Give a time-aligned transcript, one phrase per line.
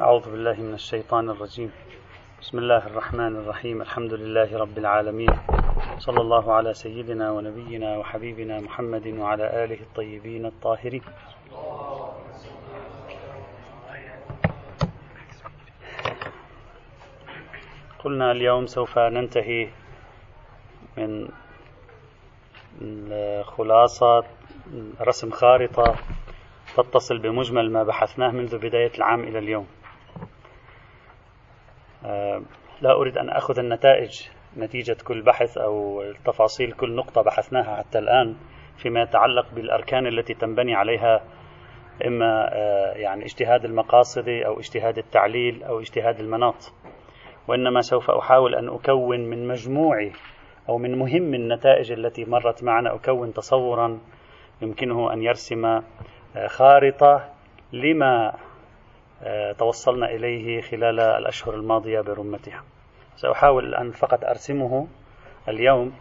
[0.00, 1.70] أعوذ بالله من الشيطان الرجيم.
[2.40, 3.82] بسم الله الرحمن الرحيم.
[3.82, 5.34] الحمد لله رب العالمين.
[5.98, 11.02] صلى الله على سيدنا ونبينا وحبيبنا محمد وعلى آله الطيبين الطاهرين.
[17.98, 19.68] قلنا اليوم سوف ننتهي
[20.96, 21.28] من
[23.44, 24.24] خلاصة
[25.00, 25.96] رسم خارطة
[26.76, 29.66] تتصل بمجمل ما بحثناه منذ بداية العام إلى اليوم.
[32.82, 38.36] لا أريد أن أخذ النتائج نتيجة كل بحث أو تفاصيل كل نقطة بحثناها حتى الآن
[38.76, 41.20] فيما يتعلق بالأركان التي تنبني عليها
[42.06, 46.72] إما آه، يعني اجتهاد المقاصد أو اجتهاد التعليل أو اجتهاد المناط.
[47.48, 50.10] وإنما سوف أحاول أن أكون من مجموع
[50.68, 53.98] أو من مهم النتائج التي مرت معنا أكون تصورا
[54.62, 55.82] يمكنه أن يرسم آه،
[56.46, 57.28] خارطة
[57.72, 58.34] لما
[59.58, 62.64] توصلنا إليه خلال الأشهر الماضية برمتها.
[63.16, 64.88] سأحاول الآن فقط أرسمه
[65.48, 65.92] اليوم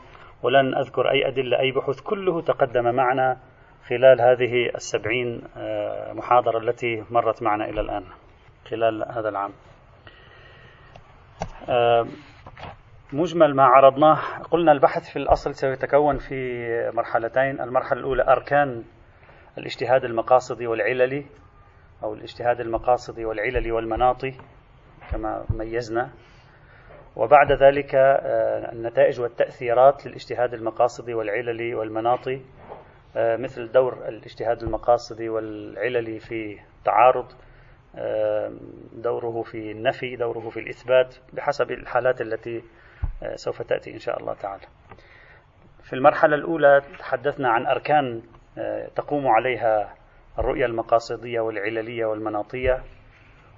[0.43, 3.37] ولن أذكر أي أدلة أي بحوث كله تقدم معنا
[3.87, 8.03] خلال هذه السبعين آه، محاضرة التي مرت معنا إلى الآن
[8.69, 9.51] خلال هذا العام.
[11.69, 12.07] آه،
[13.13, 14.19] مجمل ما عرضناه.
[14.51, 17.61] قلنا البحث في الأصل سيتكون في مرحلتين.
[17.61, 18.83] المرحلة الأولى أركان
[19.57, 21.25] الاجتهاد المقاصدي والعللي.
[22.03, 24.33] أو الاجتهاد المقاصدي والعلل والمناطي
[25.11, 26.09] كما ميزنا.
[27.17, 32.41] وبعد ذلك آه، النتائج والتأثيرات للاجتهاد المقاصدي والعللي والمناطي
[33.15, 37.25] آه، مثل دور الاجتهاد المقاصدي والعللي في تعارض
[37.95, 38.51] آه،
[38.93, 42.63] دوره في النفي دوره في الإثبات بحسب الحالات التي
[43.35, 44.63] سوف تأتي إن شاء الله تعالى.
[45.83, 48.21] في المرحلة الأولى تحدثنا عن أركان
[48.95, 49.93] تقوم عليها
[50.39, 52.83] الرؤية المقاصدية والعللية والمناطية.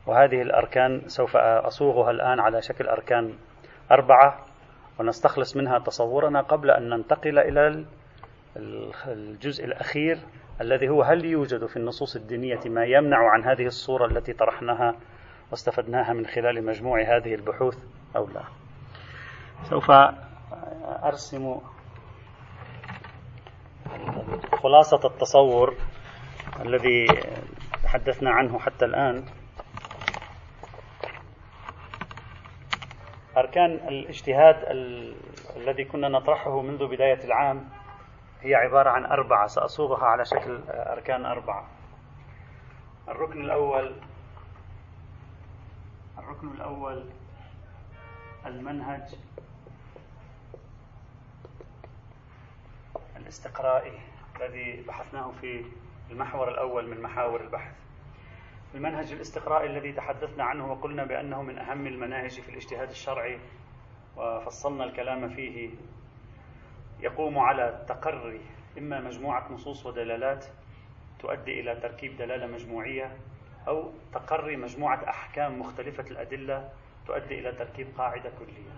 [0.08, 3.34] وهذه الأركان سوف أصوغها الآن على شكل أركان
[3.92, 4.46] أربعة
[5.00, 7.86] ونستخلص منها تصورنا قبل أن ننتقل إلى
[9.08, 10.20] الجزء الأخير
[10.62, 14.96] الذي هو هل يوجد في النصوص الدينية ما يمنع عن هذه الصورة التي طرحناها
[15.52, 17.78] واستفدناها من خلال مجموع هذه البحوث
[18.16, 18.44] أو لا؟
[19.64, 19.92] سوف
[21.04, 21.62] أرسم
[24.54, 25.76] خلاصة التصور.
[26.62, 27.06] الذي
[27.84, 29.26] تحدثنا عنه حتى الآن.
[33.38, 35.16] أركان الاجتهاد ال...
[35.56, 37.70] الذي كنا نطرحه منذ بداية العام
[38.42, 41.68] هي عبارة عن أربعة سأصوغها على شكل أركان أربعة.
[43.08, 43.96] الركن الأول
[46.18, 47.06] الركن الأول
[48.46, 49.16] المنهج
[53.18, 54.00] الاستقرائي
[54.36, 55.66] الذي بحثناه في
[56.12, 57.76] المحور الأول من محاور البحث.
[58.76, 63.40] المنهج الاستقرائي الذي تحدثنا عنه وقلنا بأنه من أهم المناهج في الاجتهاد الشرعي
[64.18, 65.70] وفصلنا الكلام فيه
[67.00, 68.42] يقوم على تقري
[68.78, 70.46] إما مجموعة نصوص ودلالات
[71.20, 73.18] تؤدي إلى تركيب دلالة مجموعية
[73.68, 76.70] أو تقري مجموعة أحكام مختلفة الأدلة
[77.08, 78.72] تؤدي إلى تركيب قاعدة كلية.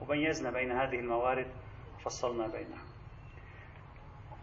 [0.00, 1.46] وميزنا بين هذه الموارد
[2.04, 2.82] فصلنا بينها.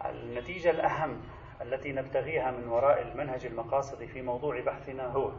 [0.06, 1.22] النتيجة الأهم
[1.64, 5.32] التي نبتغيها من وراء المنهج المقاصدي في موضوع بحثنا هو.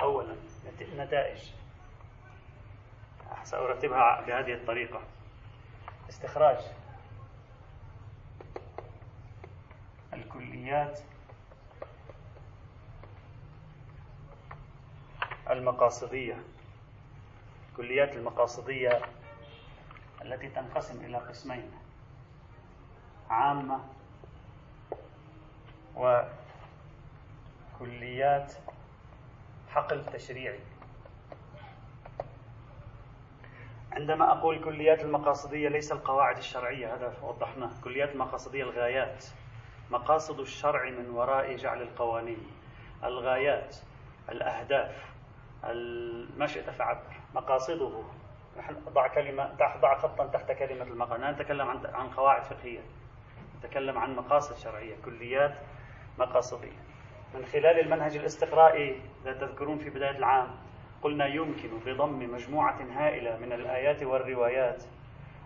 [0.00, 0.36] أولا
[0.96, 1.50] نتائج.
[3.42, 5.00] سأرتبها بهذه الطريقة.
[6.08, 6.58] استخراج.
[10.12, 11.00] الكليات.
[15.50, 16.42] المقاصدية.
[17.70, 19.00] الكليات المقاصدية
[20.22, 21.70] التي تنقسم إلى قسمين.
[23.30, 23.84] عامة
[27.80, 28.52] وكليات
[29.70, 30.60] حقل تشريعي.
[33.92, 37.70] عندما أقول كليات المقاصدية ليس القواعد الشرعية هذا وضحناه.
[37.84, 39.24] كليات المقاصدية الغايات.
[39.90, 42.46] مقاصد الشرع من وراء جعل القوانين.
[43.04, 43.76] الغايات
[44.28, 45.12] الأهداف
[46.36, 48.02] ما شئت فعبر مقاصده.
[48.58, 51.22] نحن ضع كلمة ضع خطا تحت كلمة المقاصد.
[51.22, 52.80] نتكلم عن عن قواعد فقهية.
[53.58, 54.96] نتكلم عن مقاصد شرعية.
[55.04, 55.54] كليات
[56.18, 56.82] مقاصدية
[57.34, 60.50] من خلال المنهج الاستقرائي إذا تذكرون في بداية العام
[61.02, 64.84] قلنا يمكن بضم مجموعة هائلة من الآيات والروايات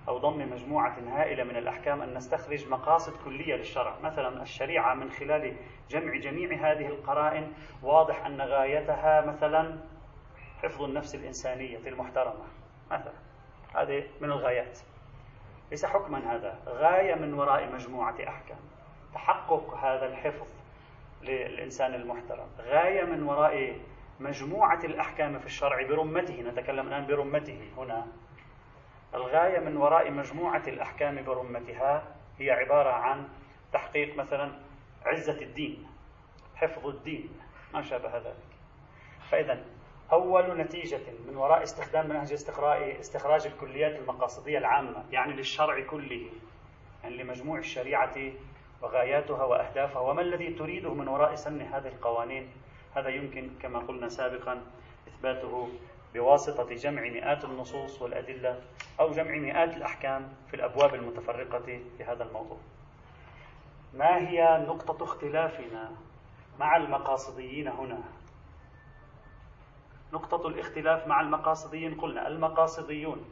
[0.08, 3.98] أو ضم مجموعة هائلة من الأحكام أن نستخرج مقاصد كلية للشرع.
[4.02, 5.56] مثلا الشريعة من خلال
[5.90, 7.52] جمع جميع هذه القرائن
[7.82, 9.78] واضح أن غايتها مثلا
[10.62, 12.44] حفظ النفس الإنسانية المحترمة
[12.90, 13.14] مثلا.
[13.74, 14.78] هذه من الغايات.
[15.70, 18.58] ليس حكما هذا غاية من وراء مجموعة أحكام.
[19.14, 20.55] تحقق هذا الحفظ
[21.28, 22.46] للإنسان المحترم.
[22.58, 23.80] غاية من وراء
[24.20, 28.06] مجموعة الأحكام في الشرع برمته نتكلم الآن برمته هنا.
[29.14, 33.28] الغاية من وراء مجموعة الأحكام برمتها هي عبارة عن
[33.72, 34.52] تحقيق مثلا
[35.04, 35.86] عزة الدين
[36.56, 37.28] حفظ الدين
[37.74, 38.46] ما شابه ذلك.
[39.30, 39.64] فإذا
[40.12, 42.32] أول نتيجة من وراء استخدام منهج
[43.00, 46.30] استخراج الكليات المقاصدية العامة يعني للشرع كله
[47.02, 48.32] يعني لمجموع الشريعة
[48.82, 52.50] وغاياتها وأهدافها وما الذي تريده من وراء سن هذه القوانين؟
[52.96, 54.62] هذا يمكن كما قلنا سابقا
[55.08, 55.68] إثباته
[56.14, 58.62] بواسطة جمع مئات النصوص والأدلة
[59.00, 61.66] أو جمع مئات الأحكام في الأبواب المتفرقة
[61.98, 62.58] في هذا الموضوع.
[63.94, 65.90] ما هي نقطة اختلافنا
[66.58, 67.98] مع المقاصديين هنا؟
[70.12, 73.24] نقطة الاختلاف مع المقاصديين قلنا المقاصديون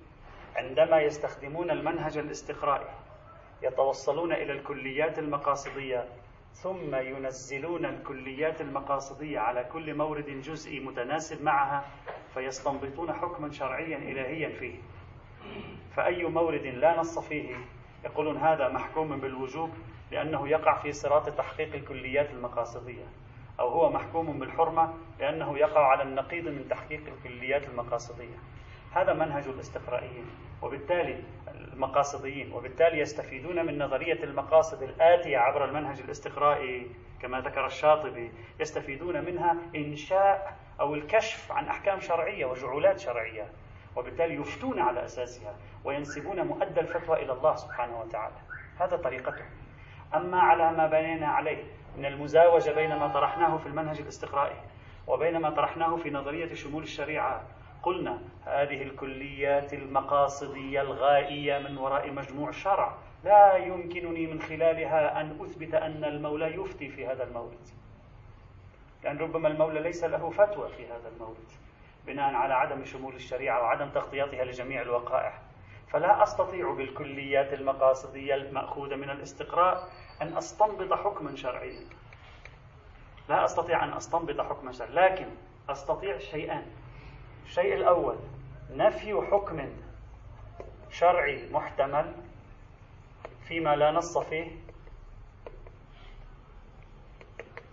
[0.56, 3.03] عندما يستخدمون المنهج الاستقرائي
[3.62, 6.04] يتوصلون إلى الكليات المقاصدية
[6.52, 11.84] ثم ينزلون الكليات المقاصدية على كل مورد جزئي متناسب معها
[12.34, 14.74] فيستنبطون حكما شرعيا إلهيا فيه.
[15.96, 17.56] فأي مورد لا نص فيه
[18.04, 19.70] يقولون هذا محكوم بالوجوب
[20.10, 23.04] لأنه يقع في صراط تحقيق الكليات المقاصدية
[23.60, 28.36] أو هو محكوم بالحرمة لأنه يقع على النقيض من تحقيق الكليات المقاصدية.
[28.94, 30.26] هذا منهج الاستقرائيين
[30.62, 36.90] وبالتالي المقاصديين وبالتالي يستفيدون من نظرية المقاصد الآتية عبر المنهج الاستقرائي
[37.22, 43.48] كما ذكر الشاطبي يستفيدون منها إنشاء أو الكشف عن أحكام شرعية وجعولات شرعية
[43.96, 45.54] وبالتالي يفتون على أساسها
[45.84, 48.34] وينسبون مؤدى الفتوى إلى الله سبحانه وتعالى.
[48.80, 49.44] هذا طريقته
[50.14, 51.64] أما على ما بنينا عليه
[51.96, 54.56] من المزاوجة بين ما طرحناه في المنهج الاستقرائي
[55.06, 57.42] وبين ما طرحناه في نظرية شمول الشريعة
[57.84, 62.94] قلنا هذه الكليات المقاصدية الغائية من وراء مجموع الشرع
[63.24, 67.58] لا يمكنني من خلالها أن أثبت أن المولى يفتي في هذا المورد
[69.04, 71.44] لأن ربما المولى ليس له فتوى في هذا المورد
[72.06, 75.38] بناء على عدم شمول الشريعة وعدم تغطيتها لجميع الوقائع.
[75.88, 79.88] فلا أستطيع بالكليات المقاصدية المأخوذة من الاستقراء
[80.22, 81.80] أن أستنبط حكما شرعيا.
[83.28, 85.26] لا أستطيع أن أستنبط حكما شرعيا لكن
[85.70, 86.66] أستطيع شيئان
[87.44, 88.16] الشيء الأول
[88.70, 89.68] نفي حكم
[90.90, 92.12] شرعي محتمل
[93.48, 94.50] فيما لا نص فيه.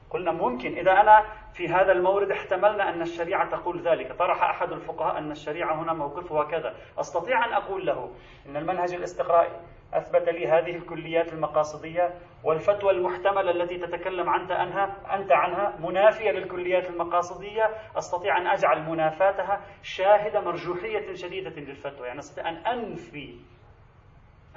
[0.10, 4.12] قلنا ممكن إذا أنا في هذا المورد احتملنا أن الشريعة تقول ذلك.
[4.20, 8.12] طرح أحد الفقهاء أن الشريعة هنا موقفها كذا أستطيع أن أقول له
[8.46, 9.52] أن المنهج الاستقرائي
[9.94, 16.90] أثبت لي هذه الكليات المقاصدية والفتوى المحتملة التي تتكلم أنت عنها أنت عنها منافية للكليات
[16.90, 17.70] المقاصدية.
[17.98, 22.08] أستطيع أن أجعل منافاتها شاهدة مرجوحية شديدة للفتوى.
[22.08, 23.36] يعني أستطيع أن أنفي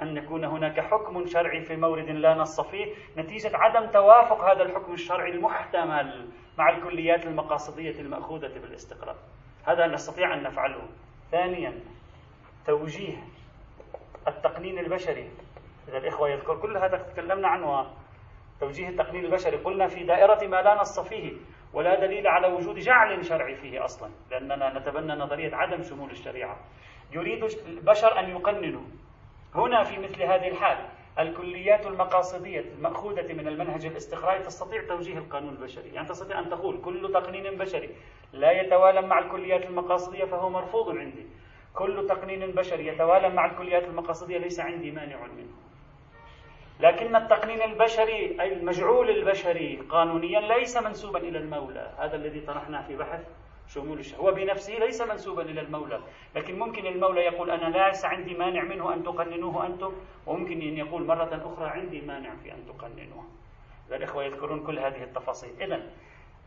[0.01, 4.93] أن يكون هناك حكم شرعي في مورد لا نص فيه نتيجة عدم توافق هذا الحكم
[4.93, 9.15] الشرعي المحتمل مع الكليات المقاصدية المأخوذة بالاستقراء
[9.67, 10.81] هذا نستطيع أن نفعله.
[11.31, 11.79] ثانيا
[12.65, 13.17] توجيه
[14.27, 15.31] التقنين البشري.
[15.87, 17.91] إذا الإخوة يذكر كل هذا تكلمنا عنه
[18.59, 19.57] توجيه التقنين البشري.
[19.57, 21.33] قلنا في دائرة ما لا نص فيه
[21.73, 26.57] ولا دليل على وجود جعل شرعي فيه أصلا لأننا نتبنى نظرية عدم شمول الشريعة.
[27.11, 28.83] يريد البشر أن يقننوا.
[29.55, 30.77] هنا في مثل هذه الحال
[31.19, 35.89] الكليات المقاصدية المأخوذة من المنهج الاستقرائي تستطيع توجيه القانون البشري.
[35.89, 37.89] يعني تستطيع أن تقول كل تقنين بشري
[38.33, 41.25] لا يتوالم مع الكليات المقاصدية فهو مرفوض عندي.
[41.75, 45.53] كل تقنين بشري يتوالم مع الكليات المقاصدية ليس عندي مانع منه.
[46.79, 51.91] لكن التقنين البشري أي المجعول البشري قانونيا ليس منسوبا إلى المولى.
[51.97, 53.23] هذا الذي طرحناه في بحث
[53.67, 55.99] شمول الشهوة هو بنفسه ليس منسوبا إلى المولى.
[56.35, 59.93] لكن ممكن المولى يقول أنا ليس عندي مانع منه أن تقننوه أنتم.
[60.25, 63.23] وممكن أن يقول مرة أخرى عندي مانع في أن تقننوه.
[63.91, 65.61] الإخوة يذكرون كل هذه التفاصيل.
[65.61, 65.81] إذا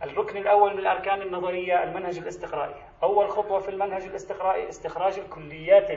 [0.02, 2.74] الركن الأول من الأركان النظرية المنهج الاستقرائي.
[3.02, 5.90] أول خطوة في المنهج الاستقرائي استخراج الكليات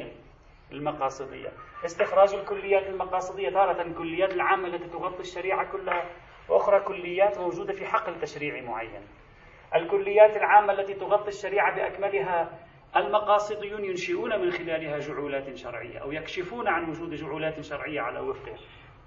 [0.71, 1.49] المقاصدية.
[1.85, 6.05] استخراج الكليات المقاصدية تارة الكليات العامة التي تغطي الشريعة كلها.
[6.49, 9.01] وأخرى كليات موجودة في حقل تشريعي معين.
[9.75, 12.49] الكليات العامة التي تغطي الشريعة بأكملها
[12.95, 18.55] المقاصديون ينشئون من خلالها جعولات شرعية أو يكشفون عن وجود جعولات شرعية على وفقه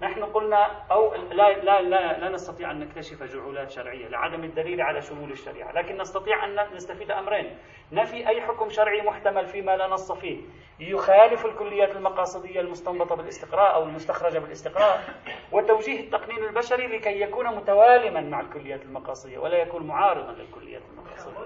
[0.01, 5.01] نحن قلنا أو لا, لا, لا, لا نستطيع أن نكتشف جعولات شرعية لعدم الدليل على
[5.01, 7.57] شمول الشريعة لكن نستطيع أن نستفيد أمرين.
[7.91, 10.41] نفي أي حكم شرعي محتمل فيما لا نص فيه
[10.79, 15.03] يخالف الكليات المقاصدية المستنبطة بالاستقراء أو المستخرجة بالاستقراء
[15.51, 21.39] وتوجيه التقنين البشري لكي يكون متوالما مع الكليات المقاصدية ولا يكون معارضا للكليات المقاصدية.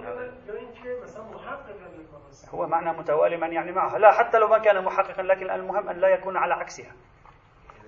[2.54, 6.08] هو معنى متوالما يعني معها لا حتى لو ما كان محققا لكن المهم أن لا
[6.08, 6.92] يكون على عكسها.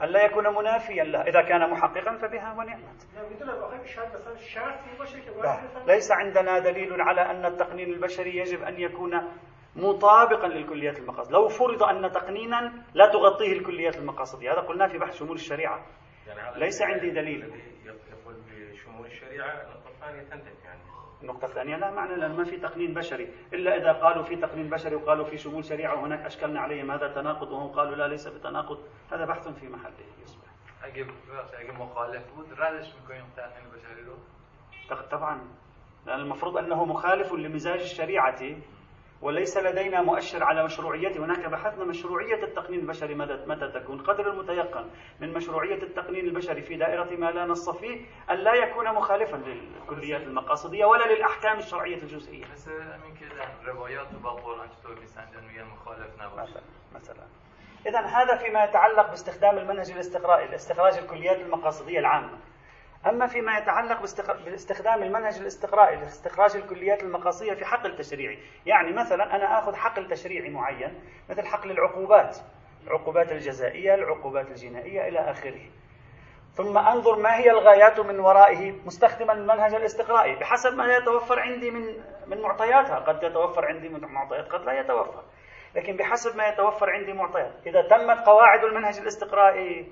[0.03, 3.07] ألا يكون منافيا له إذا كان محققا فبها ونعمت.
[5.43, 9.21] لا ليس عندنا دليل على أن التقنين البشري يجب أن يكون
[9.75, 11.31] مطابقا للكليات المقاصد.
[11.31, 15.85] لو فرض أن تقنينا لا تغطيه الكليات المقاصدية هذا قلناه في بحث شمول الشريعة.
[16.27, 17.53] يعني ليس عندي دليل.
[17.85, 18.35] يقول
[18.71, 20.81] بشمول الشريعة الثانية تنتهي يعني.
[21.21, 23.33] النقطة الثانية لا معنى لأن ما في تقنين بشري.
[23.53, 27.51] إلا إذا قالوا في تقنين بشري وقالوا في شمول شريعة وهناك أشكلنا عليهم هذا تناقض
[27.51, 28.79] وهم قالوا لا ليس بتناقض.
[29.11, 29.93] هذا بحث في محله.
[30.23, 30.47] يصبح.
[30.83, 32.23] اگه مخالف.
[32.35, 34.15] بود ردش میکنیم تقنین بشری رو
[35.11, 35.39] طبعا.
[36.05, 38.41] لأن المفروض أنه مخالف لمزاج الشريعة.
[39.21, 44.01] وليس لدينا مؤشر على مشروعيته هناك بحثنا مشروعية التقنين البشري متى تكون.
[44.01, 44.85] قدر المتيقن
[45.19, 50.21] من مشروعية التقنين البشري في دائرة ما لا نص فيه أن لا يكون مخالفا للكليات
[50.21, 52.45] المقاصدية ولا للأحكام الشرعية الجزئية.
[52.45, 52.97] مثلا
[56.95, 57.23] مثلا.
[57.87, 62.37] إذا هذا فيما يتعلق باستخدام المنهج الاستقرائي لاستخراج الكليات المقاصدية العامة.
[63.07, 64.01] أما فيما يتعلق
[64.45, 70.49] باستخدام المنهج الاستقرائي لاستخراج الكليات المقاصية في حقل تشريعي يعني مثلا أنا أخذ حقل تشريعي
[70.49, 72.37] معين مثل حقل العقوبات
[72.87, 75.61] العقوبات الجزائية العقوبات الجنائية إلى آخره.
[76.53, 80.35] ثم أنظر ما هي الغايات من ورائه مستخدما المنهج الاستقرائي.
[80.35, 82.99] بحسب ما يتوفر عندي من من معطياتها.
[82.99, 85.23] قد يتوفر عندي من معطيات قد لا يتوفر.
[85.75, 87.53] لكن بحسب ما يتوفر عندي معطيات.
[87.65, 89.91] إذا تمت قواعد المنهج الاستقرائي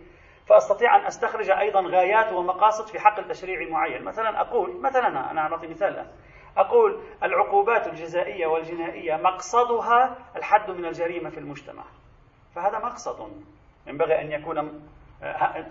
[0.49, 4.03] فأستطيع أن أستخرج أيضا غايات ومقاصد في حقل تشريعي معين.
[4.03, 6.05] مثلا أقول مثلا أنا أعطي مثال
[6.57, 11.83] أقول العقوبات الجزائية والجنائية مقصدها الحد من الجريمة في المجتمع.
[12.55, 13.31] فهذا مقصد.
[13.87, 14.81] ينبغي أن يكون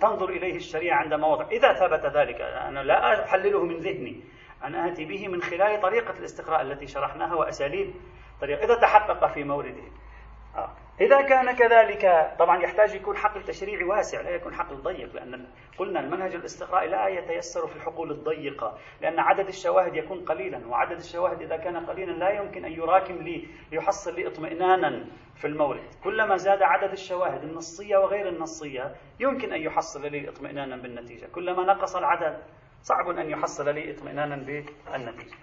[0.01, 1.47] تنظر إليه الشريعة عند مواضع.
[1.51, 4.21] إذا ثبت ذلك أنا لا أحلله من ذهني.
[4.65, 7.95] أنا آتي به من خلال طريقة الاستقراء التي شرحناها وأساليب
[8.41, 8.65] طريقة.
[8.65, 9.83] إذا تحقق في مورده.
[10.57, 10.71] آه.
[11.01, 15.47] إذا كان كذلك طبعا يحتاج يكون حقل تشريعي واسع لا يكون حقل ضيق لأن
[15.79, 21.43] قلنا المنهج الاستقرائي لا يتيسر في الحقول الضيقة لأن عدد الشواهد يكون قليلا وعدد الشواهد
[21.43, 25.05] إذا كان قليلا لا يمكن أن يراكم لي ليحصل لي اطمئنانا
[25.37, 31.27] في المورد كلما زاد عدد الشواهد النصية وغير النصية يمكن أن يحصل لي اطمئنانا بالنتيجة.
[31.27, 32.39] كلما نقص العدد
[32.83, 35.35] صعب أن يحصل لي اطمئنانا بالنتيجة.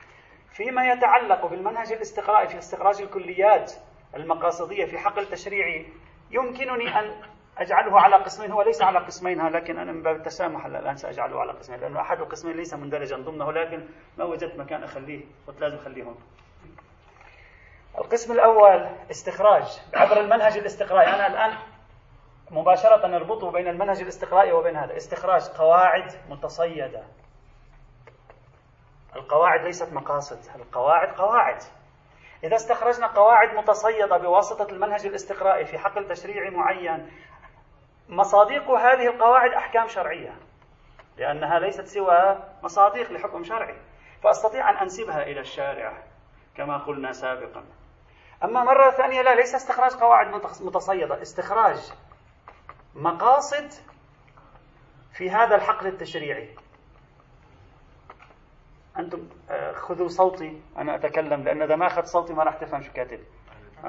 [0.54, 3.72] فيما يتعلق بالمنهج الاستقرائي في استخراج الكليات
[4.16, 5.86] المقاصدية في حقل تشريعي
[6.32, 7.22] يمكنني أن
[7.58, 11.52] أجعله على قسمين هو ليس على قسمين لكن أنا من باب التسامح الآن سأجعله على
[11.52, 16.04] قسمين لأنه أحد القسمين ليس مندرجا ضمنه لكن ما وجدت مكان أخليه قلت لازم أخليه
[16.04, 16.18] هون.
[17.98, 21.08] القسم الأول استخراج عبر المنهج الاستقرائي.
[21.08, 21.58] أنا الآن
[22.52, 24.98] مباشرة نربطه بين المنهج الاستقرائي وبين هذا.
[24.98, 27.04] استخراج قواعد متصيدة.
[29.16, 31.58] القواعد ليست مقاصد القواعد قواعد.
[32.46, 37.12] إذا استخرجنا قواعد متصيدة بواسطة المنهج الاستقرائي في حقل تشريعي معين
[38.10, 40.36] مصادق هذه القواعد أحكام شرعية
[41.18, 43.78] لأنها ليست سوى مصادق لحكم شرعي.
[44.24, 46.04] فأستطيع أن أنسبها إلى الشارع
[46.58, 47.64] كما قلنا سابقا.
[48.44, 50.28] أما مرة ثانية لا ليس استخراج قواعد
[50.62, 51.22] متصيدة.
[51.22, 51.94] استخراج
[52.96, 53.70] مقاصد
[55.18, 56.56] في هذا الحقل التشريعي.
[59.00, 62.94] أنتم آه، خذوا صوتي أنا أتكلم لأن إذا ما أخذت صوتي ما راح تفهم شو
[62.94, 63.20] كاتب.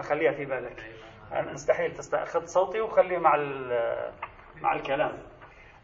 [0.00, 0.92] خليها في بالك.
[1.32, 3.36] أنا مستحيل تأخذ صوتي وخليه مع
[4.60, 5.18] مع الكلام.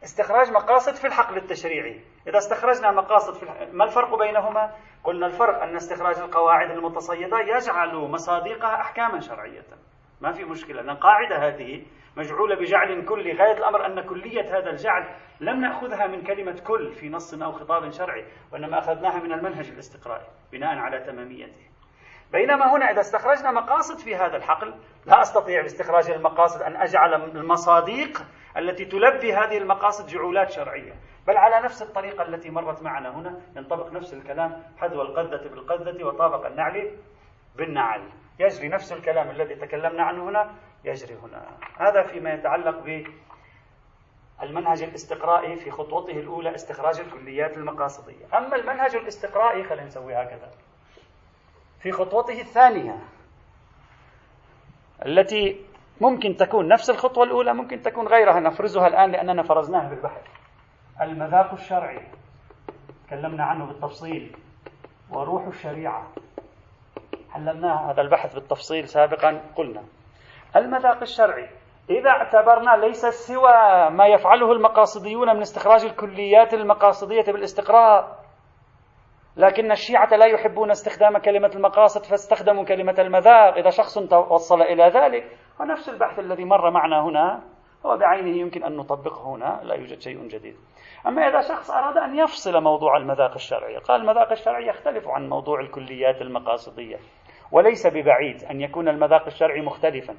[0.05, 2.01] استخراج مقاصد في الحقل التشريعي.
[2.27, 4.75] إذا استخرجنا مقاصد في ما الفرق بينهما؟
[5.05, 9.65] قلنا الفرق أن استخراج القواعد المتصيدة يجعل مصادقها أحكاما شرعية.
[10.21, 10.83] ما في مشكلة.
[10.83, 13.33] لأن القاعدة هذه مجعولة بجعل كلي.
[13.33, 17.91] غاية الأمر أن كلية هذا الجعل لم نأخذها من كلمة كل في نص أو خطاب
[17.91, 21.73] شرعي وإنما أخذناها من المنهج الاستقرائي بناء على تماميته.
[22.33, 24.75] بينما هنا إذا استخرجنا مقاصد في هذا الحقل
[25.07, 28.23] لا أستطيع باستخراج المقاصد أن أجعل المصاديق
[28.57, 30.93] التي تلبي هذه المقاصد جعولات شرعية
[31.27, 33.41] بل على نفس الطريقة التي مرت معنا هنا.
[33.57, 36.91] ينطبق نفس الكلام حذو القذة بالقذة وطابق النعل
[37.57, 38.03] بالنعل.
[38.39, 40.51] يجري نفس الكلام الذي تكلمنا عنه هنا
[40.85, 41.43] يجري هنا.
[41.79, 43.07] هذا فيما يتعلق
[44.41, 48.39] بالمنهج الاستقرائي في خطوته الأولى استخراج الكليات المقاصدية.
[48.39, 50.51] أما المنهج الاستقرائي خلينا نسوي هكذا.
[51.81, 52.99] في خطوته الثانية
[55.07, 55.67] التي
[56.01, 60.23] ممكن تكون نفس الخطوة الأولى ممكن تكون غيرها نفرزها الآن لأننا فرزناها بالبحث.
[61.01, 62.07] المذاق الشرعي
[63.07, 64.37] تكلمنا عنه بالتفصيل.
[65.11, 66.13] وروح الشريعة.
[67.33, 69.83] حللنا هذا البحث بالتفصيل سابقا قلنا.
[70.57, 71.49] المذاق الشرعي
[71.91, 78.23] إذا اعتبرنا ليس سوى ما يفعله المقاصديون من استخراج الكليات المقاصدية بالاستقراء
[79.37, 83.55] لكن الشيعة لا يحبون استخدام كلمة المقاصد فاستخدموا كلمة المذاق.
[83.57, 87.43] إذا شخص توصل إلى ذلك ونفس البحث الذي مر معنا هنا
[87.87, 90.57] هو بعينه يمكن أن نطبقه هنا لا يوجد شيء جديد.
[91.07, 95.61] أما إذا شخص أراد أن يفصل موضوع المذاق الشرعي قال المذاق الشرعي يختلف عن موضوع
[95.61, 96.97] الكليات المقاصدية.
[97.53, 100.17] وليس ببعيد أن يكون المذاق الشرعي مختلفا.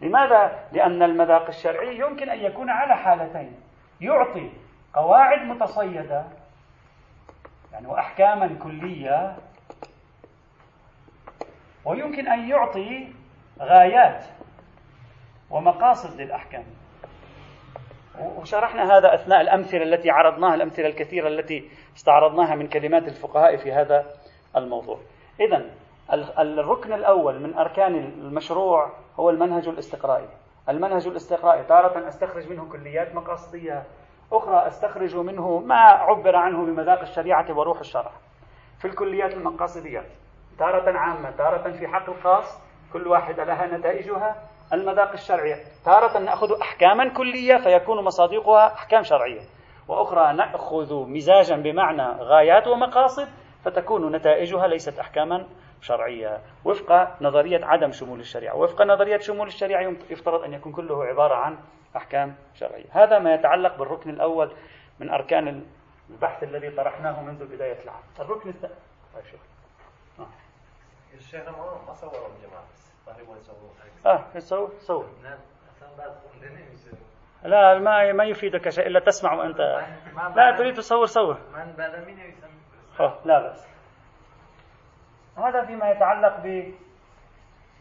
[0.00, 3.52] لماذا؟ لأن المذاق الشرعي يمكن أن يكون على حالتين.
[4.00, 4.50] يعطي
[4.94, 6.24] قواعد متصيدة
[7.72, 9.36] يعني وأحكاما كلية
[11.84, 13.08] ويمكن أن يعطي
[13.60, 14.24] غايات
[15.50, 16.64] ومقاصد للأحكام.
[18.20, 24.06] وشرحنا هذا أثناء الأمثلة التي عرضناها الأمثلة الكثيرة التي استعرضناها من كلمات الفقهاء في هذا
[24.56, 25.00] الموضوع.
[25.40, 25.70] إذا
[26.12, 30.28] الركن الأول من أركان المشروع هو المنهج الاستقرائي.
[30.68, 33.82] المنهج الاستقرائي تارة أستخرج منه كليات مقاصدية
[34.32, 38.10] أخرى أستخرج منه ما عبر عنه بمذاق الشريعة وروح الشرع.
[38.78, 40.06] في الكليات المقاصديات
[40.58, 44.36] تارة عامة تارة في حق الخاص كل واحدة لها نتائجها
[44.72, 45.54] المذاق الشرعي.
[45.84, 49.40] تارة نأخذ أحكاما كلية فيكون مصادقها أحكام شرعية.
[49.88, 53.28] وأخرى نأخذ مزاجا بمعنى غايات ومقاصد
[53.64, 55.46] فتكون نتائجها ليست أحكاما
[55.80, 56.40] شرعية.
[56.64, 58.56] وفق نظرية عدم شمول الشريعة.
[58.56, 61.58] وفق نظرية شمول الشريعة يفترض أن يكون كله عبارة عن
[61.96, 62.86] أحكام شرعية.
[62.90, 64.52] هذا ما يتعلق بالركن الأول
[65.00, 65.66] من أركان
[66.10, 68.02] البحث الذي طرحناه منذ بداية العام.
[68.20, 68.74] الركن الثاني
[69.14, 69.24] طيب
[70.20, 70.26] آه.
[71.14, 72.64] الشيخ ما ما صوروا الجماعة
[74.06, 75.06] آه صور صور
[77.44, 79.58] لا ما ما يفيدك شيء إلا تسمع وانت
[80.36, 81.36] لا تريد تصور صور.
[83.24, 83.66] لا بأس.
[85.36, 86.36] هذا فيما يتعلق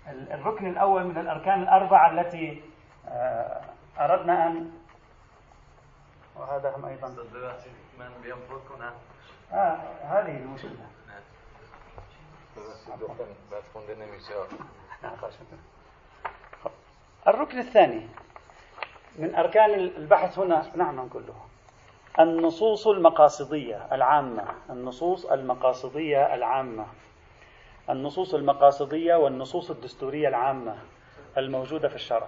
[0.07, 2.63] بالركن الأول من الأركان الأربعة التي
[3.07, 3.62] آه،
[4.00, 4.72] أردنا أن
[6.36, 7.07] وهذا هم أيضا
[9.51, 10.88] آه هذه المشكلة.
[17.27, 18.07] الركن الثاني
[19.15, 21.36] من أركان البحث هنا نعم كله
[22.19, 24.43] النصوص المقاصدية العامة.
[24.69, 26.86] النصوص المقاصدية العامة.
[27.89, 30.77] النصوص المقاصدية والنصوص الدستورية العامة
[31.38, 32.27] الموجودة في الشرع.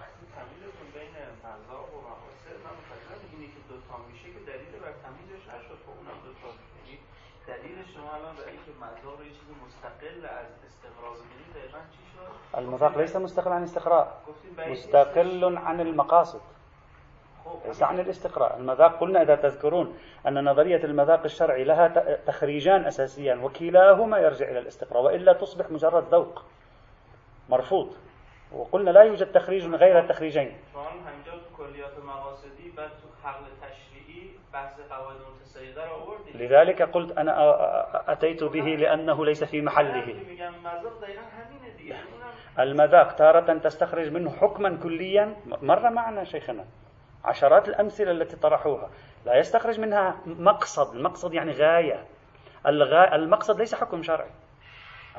[12.58, 14.22] المذاق ليس مستقل عن الاستقراء.
[14.72, 16.42] مستقل عن المقاصد.
[17.82, 24.50] عن الاستقراء؟ المذاق قلنا إذا تذكرون أن نظرية المذاق الشرعي لها تخريجان أساسيان وكلاهما يرجع
[24.50, 26.44] إلى الاستقراء وإلا تصبح مجرد ذوق
[27.50, 27.96] مرفوض.
[28.52, 30.58] وقلنا لا يوجد تخريج غير التخريجين.
[36.36, 37.34] لذلك قلت أنا
[38.12, 40.16] أتيت به لأنه ليس في محله.
[42.60, 45.36] المذاق تارة تستخرج منه حكما كليا.
[45.62, 46.66] مر معنا شيخنا.
[47.26, 48.90] عشرات الأمثلة التي طرحوها.
[49.26, 50.96] لا يستخرج منها مقصد.
[50.96, 52.06] المقصد يعني غاية.
[52.66, 54.30] المقصد ليس حكم شرعي.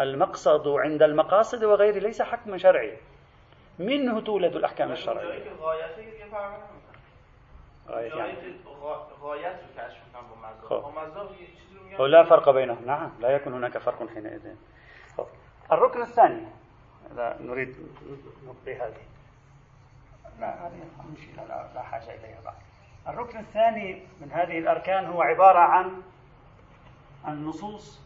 [0.01, 2.97] المقصد عند المقاصد وغيره ليس حكم شرعي.
[3.79, 5.29] منه تولد الأحكام الشرعية.
[7.89, 8.33] غاية يعني.
[12.07, 12.85] لا فرق بينهم.
[12.87, 14.55] نعم لا يكون هناك فرق حينئذ.
[15.73, 16.47] الركن الثاني.
[17.17, 17.77] لا نريد
[18.47, 19.03] نبقي هذه.
[20.41, 22.55] لا هذه نمشي لا, لا حاجة إليها بعد.
[23.09, 26.03] الركن الثاني من هذه الأركان هو عبارة عن
[27.29, 28.01] النصوص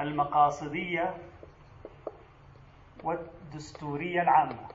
[0.00, 1.14] المقاصدية
[3.02, 4.68] والدستورية العامة.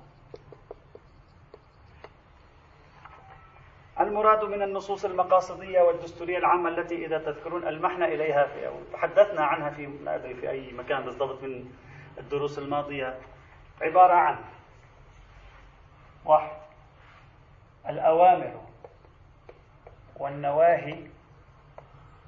[4.00, 9.70] المراد من النصوص المقاصدية والدستورية العامة التي إذا تذكرون ألمحنا إليها في أو تحدثنا عنها
[9.70, 11.72] في ما أدري في أي مكان بالضبط من
[12.18, 13.20] الدروس الماضية.
[13.82, 14.38] عبارة عن
[16.28, 16.58] واحد
[17.90, 18.62] الأوامر
[20.16, 21.08] والنواهي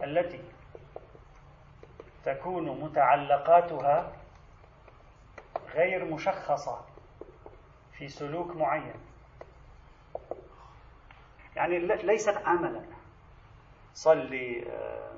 [0.03, 0.43] التي
[2.25, 4.11] تكون متعلقاتها
[5.73, 6.85] غير مشخصة
[7.97, 8.93] في سلوك معين.
[11.55, 12.81] يعني ليست عملا.
[13.93, 15.09] صلي آه،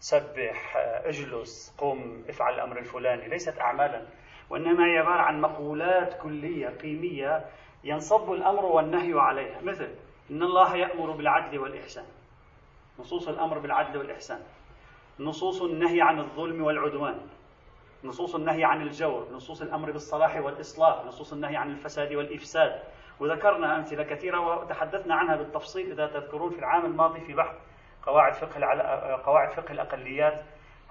[0.00, 4.06] سبح آه، اجلس قم افعل الأمر الفلاني ليست اعمالا.
[4.50, 7.44] وإنما هي عبارة عن مقولات كلية قيمية
[7.86, 9.60] ينصب الأمر والنهي عليها.
[9.60, 9.88] مثل
[10.30, 12.04] إن الله يأمر بالعدل والإحسان.
[12.98, 14.40] نصوص الأمر بالعدل والإحسان.
[15.20, 17.20] نصوص النهي عن الظلم والعدوان.
[18.04, 19.28] نصوص النهي عن الجور.
[19.32, 21.04] نصوص الأمر بالصلاح والإصلاح.
[21.04, 22.82] نصوص النهي عن الفساد والإفساد.
[23.20, 27.56] وذكرنا أمثلة كثيرة وتحدثنا عنها بالتفصيل إذا تذكرون في العام الماضي في بحث
[28.02, 28.60] قواعد فقه
[29.24, 30.44] قواعد فقه الأقليات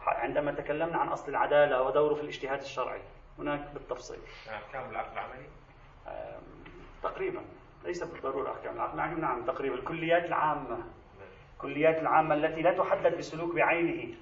[0.06, 3.02] عندما تكلمنا عن أصل العدالة ودوره في الاجتهاد الشرعي.
[3.40, 4.20] هناك بالتفصيل.
[4.50, 5.46] احكام العقل العملي.
[7.10, 7.42] تقريبا
[7.84, 8.98] ليس بالضرورة أحكام العقل.
[8.98, 10.78] نعم نعم تقريبا الكليات العامة
[11.54, 14.16] الكليات العامة التي لا تحدد بسلوك بعينه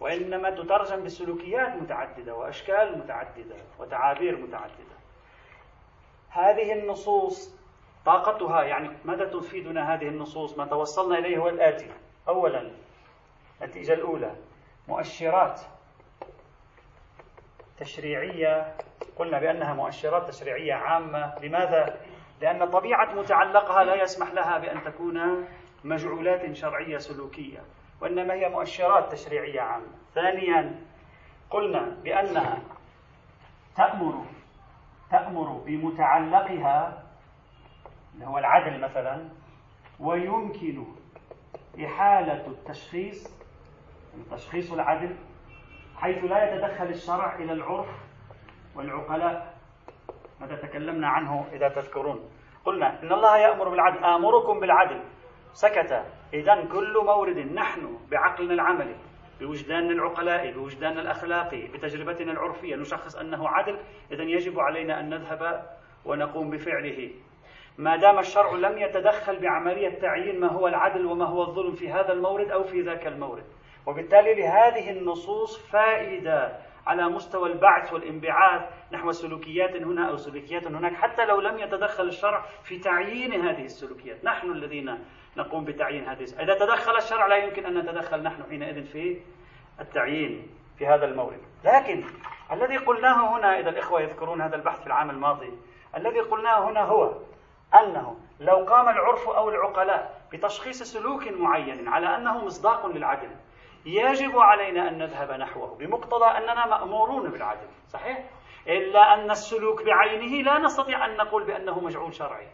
[0.00, 4.94] وإنما تترجم بسلوكيات متعددة وأشكال متعددة وتعابير متعددة.
[6.30, 7.56] هذه النصوص
[8.06, 11.90] طاقتها يعني ماذا تفيدنا هذه النصوص؟ ما توصلنا إليه هو الآتي.
[12.28, 12.70] أولا
[13.62, 14.36] النتيجة الأولى
[14.88, 15.60] مؤشرات
[17.78, 18.76] تشريعية.
[19.16, 21.38] قلنا بأنها مؤشرات تشريعية عامة.
[21.42, 22.00] لماذا؟
[22.40, 25.44] لأن طبيعة متعلقها لا يسمح لها بأن تكون
[25.84, 27.62] مجعولات شرعية سلوكية
[28.00, 29.86] وإنما هي مؤشرات تشريعية عامة.
[30.14, 30.80] ثانيا
[31.50, 32.58] قلنا بأنها
[33.76, 34.24] تأمر
[35.10, 37.02] تأمر بمتعلقها
[38.14, 39.28] اللي هو العدل مثلا
[40.00, 40.84] ويمكن
[41.84, 43.30] إحالة التشخيص
[44.30, 45.16] تشخيص العدل
[45.96, 47.88] حيث لا يتدخل الشرع إلى العرف
[48.74, 49.54] والعقلاء.
[50.40, 52.30] هذا تكلمنا عنه إذا تذكرون.
[52.64, 54.04] قلنا إن الله يأمر بالعدل.
[54.04, 55.00] آمركم بالعدل.
[55.52, 56.04] سكت.
[56.34, 58.94] إذا كل مورد نحن بعقلنا العملي
[59.40, 63.78] بوجداننا العقلائي بوجداننا الأخلاقي بتجربتنا العرفية نشخص أنه عدل.
[64.12, 65.70] إذا يجب علينا أن نذهب
[66.04, 67.10] ونقوم بفعله.
[67.78, 72.12] ما دام الشرع لم يتدخل بعملية تعيين ما هو العدل وما هو الظلم في هذا
[72.12, 73.44] المورد أو في ذاك المورد؟
[73.86, 76.56] وبالتالي لهذه النصوص فائدة.
[76.86, 82.44] على مستوى البعث والانبعاث نحو سلوكيات هنا أو سلوكيات هناك حتى لو لم يتدخل الشرع
[82.62, 84.24] في تعيين هذه السلوكيات.
[84.24, 85.04] نحن الذين
[85.36, 89.20] نقوم بتعيين هذه إذا تدخل الشرع لا يمكن أن نتدخل نحن حينئذ في
[89.80, 91.40] التعيين في هذا المورد.
[91.64, 92.04] لكن
[92.52, 95.52] الذي قلناه هنا إذا الإخوة يذكرون هذا البحث في العام الماضي
[95.96, 97.12] الذي قلناه هنا هو
[97.74, 103.30] أنه لو قام العرف أو العقلاء بتشخيص سلوك معين على أنه مصداق للعدل
[103.86, 108.24] يجب علينا أن نذهب نحوه بمقتضى أننا مأمورون بالعدل صحيح؟
[108.68, 112.48] إلا أن السلوك بعينه لا نستطيع أن نقول بأنه مجعول شرعي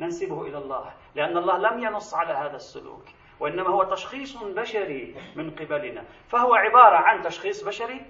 [0.00, 3.04] ننسبه إلى الله لأن الله لم ينص على هذا السلوك
[3.40, 8.06] وإنما هو تشخيص بشري من قبلنا فهو عبارة عن تشخيص بشري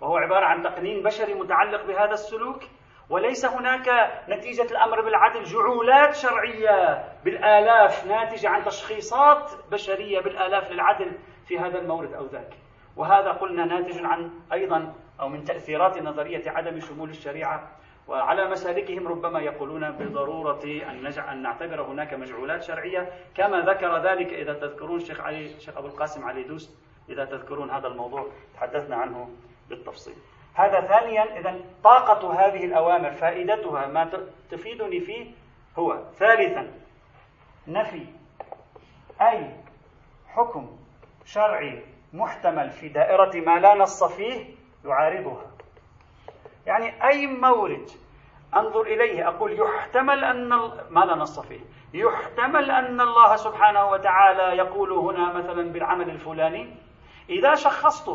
[0.00, 2.62] وهو عبارة عن تقنين بشري متعلق بهذا السلوك
[3.10, 3.88] وليس هناك
[4.28, 11.18] نتيجة الأمر بالعدل جعولات شرعية بالآلاف ناتجة عن تشخيصات بشرية بالآلاف للعدل
[11.52, 12.54] في هذا المورد أو ذاك.
[12.96, 17.68] وهذا قلنا ناتج عن أيضا أو من تأثيرات نظرية عدم شمول الشريعة
[18.08, 23.12] وعلى مسالكهم ربما يقولون بضرورة أن نجع أن نعتبر هناك مجعولات شرعية.
[23.34, 26.70] كما ذكر ذلك إذا تذكرون الشيخ علي الشيخ أبو القاسم علي دوس
[27.08, 29.30] إذا تذكرون هذا الموضوع تحدثنا عنه
[29.68, 30.14] بالتفصيل.
[30.54, 34.10] هذا ثانيا إذا طاقة هذه الأوامر فائدتها ما
[34.50, 35.30] تفيدني فيه
[35.78, 36.72] هو ثالثا
[37.66, 38.06] نفي
[39.20, 39.50] أي
[40.28, 40.81] حكم
[41.24, 41.82] شرعي
[42.12, 44.44] محتمل في دائرة ما لا نص فيه
[44.84, 45.50] يعارضها.
[46.66, 47.90] يعني أي مورد
[48.56, 50.48] أنظر إليه أقول يحتمل أن
[50.90, 51.60] ما لا نص فيه.
[51.94, 56.76] يحتمل أن الله سبحانه وتعالى يقول هنا مثلا بالعمل الفلاني
[57.30, 58.10] إذا شخصت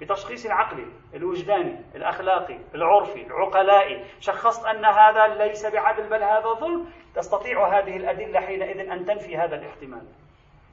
[0.00, 7.78] بتشخيص العقلي الوجداني الأخلاقي العرفي العقلائي شخصت أن هذا ليس بعدل بل هذا ظلم تستطيع
[7.78, 10.06] هذه الأدلة حينئذ أن تنفي هذا الاحتمال.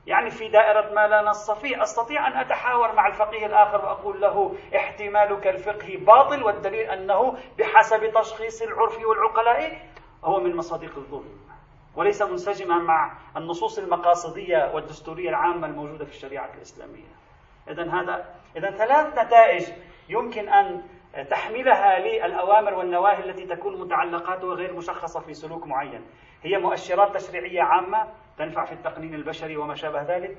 [0.08, 4.56] يعني في دائرة ما لا نص فيه أستطيع أن أتحاور مع الفقيه الآخر وأقول له
[4.76, 9.80] احتمالك الفقهي باطل والدليل أنه بحسب تشخيص العرف والعقلاء
[10.24, 11.40] هو من مصادق الظلم.
[11.96, 17.08] وليس منسجما مع النصوص المقاصدية والدستورية العامة الموجودة في الشريعة الإسلامية.
[17.70, 19.68] إذا هذا إذا ثلاث نتائج
[20.10, 20.82] يمكن أن
[21.30, 26.06] تحملها للأوامر والنواهي التي تكون متعلقاتها غير مشخصة في سلوك معين.
[26.44, 28.08] هي مؤشرات تشريعية عامة
[28.40, 30.38] تنفع في التقنين البشري وما شابه ذلك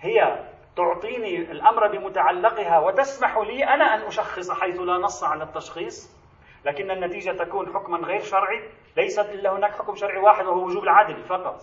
[0.00, 6.22] هي تعطيني الأمر بمتعلقها وتسمح لي أنا أن أشخص حيث لا نص على التشخيص
[6.64, 11.22] لكن النتيجة تكون حكما غير شرعي ليست إلا هناك حكم شرعي واحد وهو وجوب العدل
[11.24, 11.60] فقط.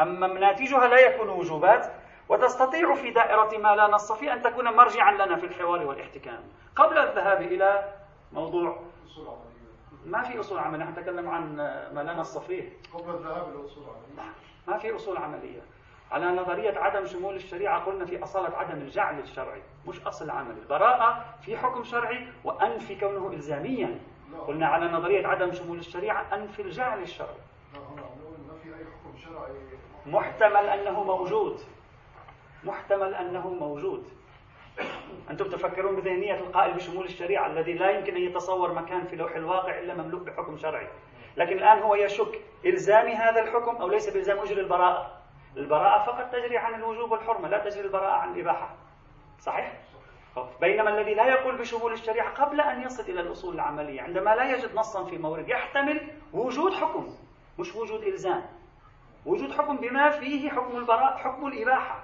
[0.00, 1.92] أما ناتجها لا يكون وجوبات
[2.28, 6.40] وتستطيع في دائرة ما لا نص فيه أن تكون مرجعا لنا في الحوار والاحتكام.
[6.76, 7.94] قبل الذهاب إلى
[8.32, 8.80] موضوع
[10.06, 11.56] ما في أصول عملية نتكلم عن
[11.94, 12.72] ما لا نص فيه.
[12.94, 14.32] قبل الذهاب إلى أصول عملية.
[14.68, 15.60] ما في أصول عملية.
[16.10, 21.24] على نظرية عدم شمول الشريعة قلنا في أصالة عدم الجعل الشرعي مش أصل عملي البراءة
[21.42, 23.98] في حكم شرعي وأنفي كونه إلزاميا.
[24.46, 27.40] قلنا على نظرية عدم شمول الشريعة أنفي الجعل الشرعي.
[30.06, 31.60] محتمل أنه موجود.
[32.64, 34.08] محتمل أنه موجود.
[35.30, 39.78] أنتم تفكرون بذهنية القائل بشمول الشريعة الذي لا يمكن أن يتصور مكان في لوح الواقع
[39.78, 40.88] إلا مملوك بحكم شرعي.
[41.36, 45.10] لكن الآن هو يشك إلزام هذا الحكم أو ليس بإلزام أجر البراءة.
[45.56, 48.74] البراءة فقط تجري عن الوجوب والحرمة لا تجري البراءة عن الإباحة.
[49.40, 49.72] صحيح؟
[50.60, 54.74] بينما الذي لا يقول بشمول الشريعة قبل أن يصل إلى الأصول العملية عندما لا يجد
[54.74, 57.14] نصا في مورد يحتمل وجود حكم
[57.58, 58.42] مش وجود إلزام.
[59.26, 62.02] وجود حكم بما فيه حكم البراء حكم الإباحة.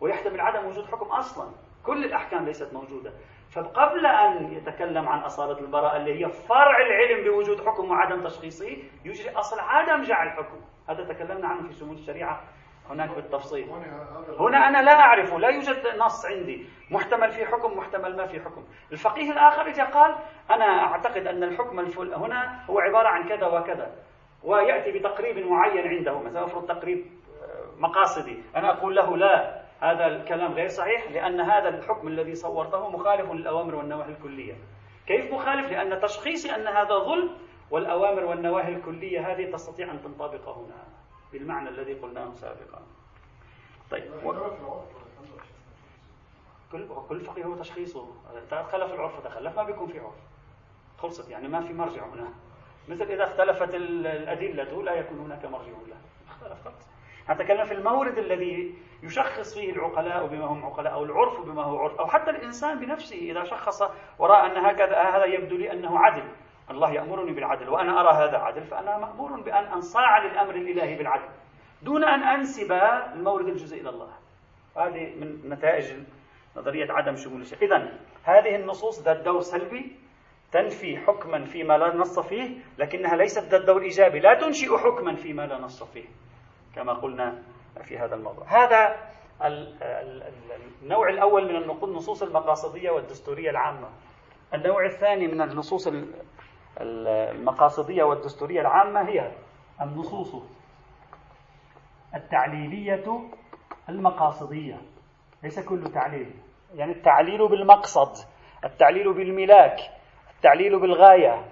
[0.00, 1.48] ويحتمل عدم وجود حكم أصلا.
[1.86, 3.12] كل الأحكام ليست موجودة.
[3.56, 9.30] فقبل أن يتكلم عن أصالة البراءة اللي هي فرع العلم بوجود حكم وعدم تشخيصه يجري
[9.36, 12.40] أصل عدم جعل حكم هذا تكلمنا عنه في سمو الشريعة
[12.90, 13.70] هناك بالتفصيل.
[14.38, 16.66] هنا أنا لا أعرف لا يوجد نص عندي.
[16.90, 18.64] محتمل في حكم محتمل ما في حكم.
[18.92, 20.14] الفقيه الآخر إذا قال
[20.50, 23.92] أنا أعتقد أن الحكم الفل هنا هو عبارة عن كذا وكذا.
[24.44, 26.18] ويأتي بتقريب معين عنده.
[26.18, 27.06] مثلا أفرض تقريب
[27.42, 28.42] آه، مقاصدي.
[28.56, 29.65] أنا أقول له لا.
[29.80, 34.54] هذا الكلام غير صحيح لأن هذا الحكم الذي صورته مخالف للأوامر والنواهي الكلية.
[35.06, 37.30] كيف مخالف؟ لأن تشخيصي أن هذا ظلم
[37.70, 40.84] والأوامر والنواهي الكلية هذه تستطيع أن تنطبق هنا
[41.32, 42.82] بالمعنى الذي قلناه سابقا.
[43.90, 44.32] طيب و...
[46.72, 48.08] كل كل فقيه هو تشخيصه.
[48.50, 50.14] تخلف العرف تخلف ما بيكون في عرف.
[50.98, 52.28] خلصت يعني ما في مرجع هنا.
[52.88, 55.96] مثل إذا اختلفت الأدلة لا يكون هناك مرجع له.
[56.28, 56.88] اختلف خلص
[57.30, 62.00] نتكلم في المورد الذي يشخص فيه العقلاء بما هم عقلاء أو العرف بما هو عرف
[62.00, 63.82] أو حتى الإنسان بنفسه إذا شخص
[64.18, 66.28] وراء أن هكذا هذا يبدو لي أنه عدل.
[66.70, 71.28] الله يأمرني بالعدل وأنا أرى هذا عدل فأنا مأمور بأن أنصاع للأمر الإلهي بالعدل.
[71.82, 72.72] دون أن أنسب
[73.14, 74.08] المورد الجزئي إلى الله.
[74.76, 75.92] هذه من نتائج
[76.56, 77.58] نظرية عدم شمول الشيء.
[77.62, 79.96] إذا هذه النصوص ذات دور سلبي
[80.52, 84.20] تنفي حكما فيما لا نص فيه لكنها ليست ذات دور إيجابي.
[84.20, 86.04] لا تنشئ حكما فيما لا نص فيه.
[86.74, 87.42] كما قلنا
[87.82, 88.44] في هذا الموضوع.
[88.48, 88.96] هذا
[90.82, 93.88] النوع الأول من النصوص المقاصدية والدستورية العامة.
[94.54, 95.88] النوع الثاني من النصوص
[96.80, 99.30] المقاصدية والدستورية العامة هي
[99.82, 100.42] النصوص
[102.14, 103.20] التعليلية
[103.88, 104.80] المقاصدية.
[105.42, 106.30] ليس كل تعليل.
[106.74, 108.16] يعني التعليل بالمقصد
[108.64, 109.80] التعليل بالملاك
[110.36, 111.44] التعليل بالغاية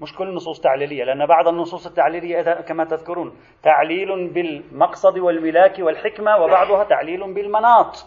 [0.00, 6.84] مش كل النصوص تعليلية لأن بعض النصوص التعليلية كما تذكرون تعليل بالمقصد والملاك والحكمة وبعضها
[6.84, 8.06] تعليل بالمناط.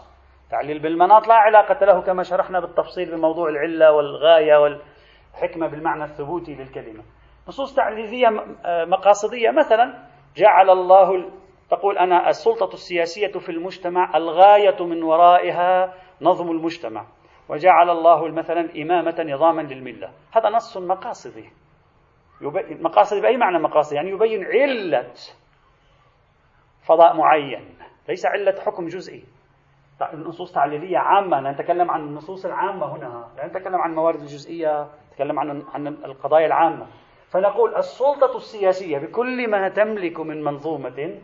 [0.50, 7.02] تعليل بالمناط لا علاقة له كما شرحنا بالتفصيل بموضوع العلة والغاية والحكمة بالمعنى الثبوتي للكلمة.
[7.48, 8.28] نصوص تعليلية
[8.66, 9.50] مقاصدية.
[9.50, 9.94] مثلا
[10.36, 11.30] جعل الله
[11.70, 17.06] تقول أنا السلطة السياسية في المجتمع الغاية من ورائها نظم المجتمع.
[17.48, 20.10] وجعل الله مثلا إمامة نظاما للملة.
[20.32, 21.50] هذا نص مقاصدي.
[22.80, 25.12] مقاصد بأي معنى مقاصد؟ يعني يبين علة
[26.86, 27.78] فضاء معين.
[28.08, 29.24] ليس علة حكم جزئي.
[30.12, 31.40] النصوص تعليلية عامة.
[31.50, 33.28] نتكلم عن النصوص العامة هنا.
[33.36, 34.88] لا نتكلم عن الموارد الجزئية.
[35.12, 36.86] نتكلم عن عن القضايا العامة.
[37.30, 41.20] فنقول السلطة السياسية بكل ما تملك من منظومة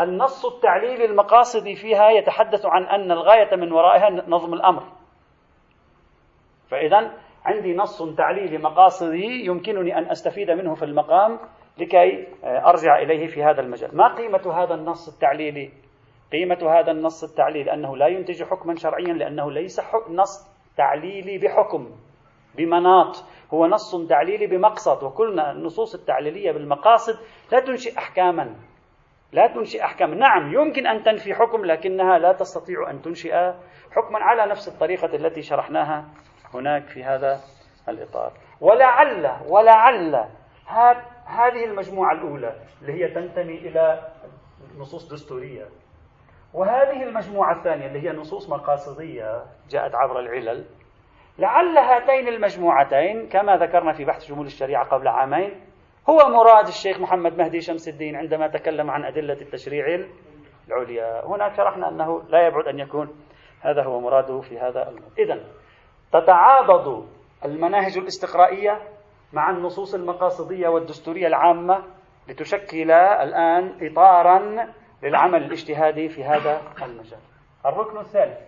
[0.00, 4.82] النص التعليلي المقاصدي فيها يتحدث عن أن الغاية من ورائها نظم الأمر.
[6.68, 7.12] فإذا
[7.44, 11.38] عندي نص تعليلي مقاصدي يمكنني أن أستفيد منه في المقام
[11.78, 13.96] لكي أرجع إليه في هذا المجال.
[13.96, 15.70] ما قيمة هذا النص التعليلي؟
[16.32, 21.90] قيمة هذا النص التعليلي أنه لا ينتج حكما شرعيا لأنه ليس نص تعليلي بحكم
[22.56, 23.24] بمناط.
[23.54, 25.02] هو نص تعليلي بمقصد.
[25.02, 27.18] وكلنا النصوص التعليلية بالمقاصد
[27.52, 28.56] لا تنشئ أحكاما.
[29.32, 33.32] لا تنشئ أحكام نعم يمكن أن تنفي حكم لكنها لا تستطيع أن تنشئ
[33.90, 36.04] حكما على نفس الطريقة التي شرحناها
[36.54, 37.40] هناك في هذا
[37.88, 38.32] الإطار.
[38.60, 40.28] ولعل ولعل
[41.26, 44.08] هذه المجموعة الأولى اللي هي تنتمي إلى
[44.78, 45.64] نصوص دستورية.
[46.54, 50.64] وهذه المجموعة الثانية اللي هي نصوص مقاصدية جاءت عبر العلل.
[51.38, 55.60] لعل هاتين المجموعتين كما ذكرنا في بحث شمول الشريعة قبل عامين
[56.08, 60.06] هو مراد الشيخ محمد مهدي شمس الدين عندما تكلم عن أدلة التشريع
[60.68, 61.26] العليا.
[61.26, 63.08] هناك شرحنا أنه لا يبعد أن يكون
[63.60, 65.08] هذا هو مراده في هذا الموضوع.
[65.18, 65.40] إذا
[66.12, 67.08] تتعاضد
[67.44, 68.88] المناهج الاستقرائية
[69.32, 71.84] مع النصوص المقاصدية والدستورية العامة
[72.28, 74.68] لتشكل الآن إطارا
[75.02, 77.20] للعمل الاجتهادي في هذا المجال.
[77.66, 78.38] الركن الثالث.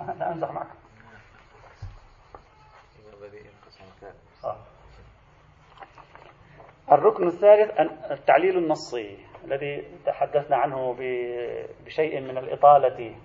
[0.00, 0.66] أنا أمزح معك.
[4.44, 4.56] آه.
[6.92, 7.70] الركن الثالث
[8.10, 10.96] التعليل النصي الذي تحدثنا عنه
[11.86, 13.16] بشيء من الإطالة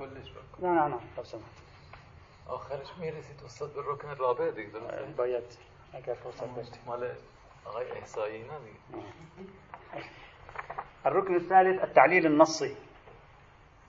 [0.00, 1.44] كلش نعم نعم نعم لو سمحت
[2.46, 5.58] آخرش میرسید استاد به رکن رابع دیگه درسته؟ باید
[5.92, 6.82] اگر فرصت داشتیم.
[6.86, 7.10] مال
[7.64, 8.58] آقای احسایی نه
[11.06, 12.76] الركن الثالث التعليل النصي.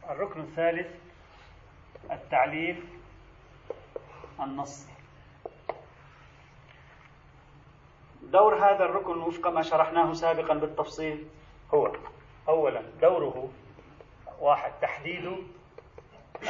[0.10, 0.88] الركن الثالث
[2.12, 2.84] التعليل
[4.39, 4.91] النصي.
[8.32, 11.28] دور هذا الركن وفق ما شرحناه سابقا بالتفصيل
[11.74, 11.95] هو
[12.47, 13.50] اولا دوره
[14.39, 15.45] واحد تحديد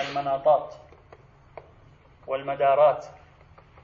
[0.10, 0.74] المناطات
[2.28, 3.06] والمدارات.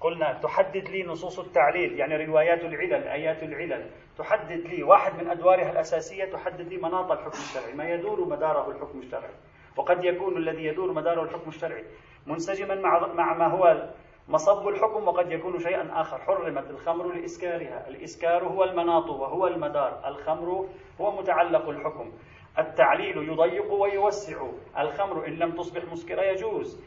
[0.02, 3.90] قلنا تحدد لي نصوص التعليل يعني روايات العلل آيات العلل.
[4.18, 9.00] تحدد لي واحد من أدوارها الأساسية تحدد لي مناط الحكم الشرعي ما يدور مداره الحكم
[9.00, 9.34] الشرعي.
[9.78, 11.86] وقد يكون الذي يدور مداره الحكم الشرعي
[12.28, 13.90] منسجما مع مع ما هو
[14.28, 16.22] مصب الحكم وقد يكون شيئا آخر.
[16.22, 17.88] حرمت الخمر لإسكارها.
[17.88, 20.08] الإسكار هو المناط وهو المدار.
[20.08, 20.70] الخمر
[21.02, 22.12] هو متعلق الحكم.
[22.60, 24.42] التعليل يضيق ويوسع.
[24.80, 26.84] الخمر إن لم تصبح مسكرة يجوز.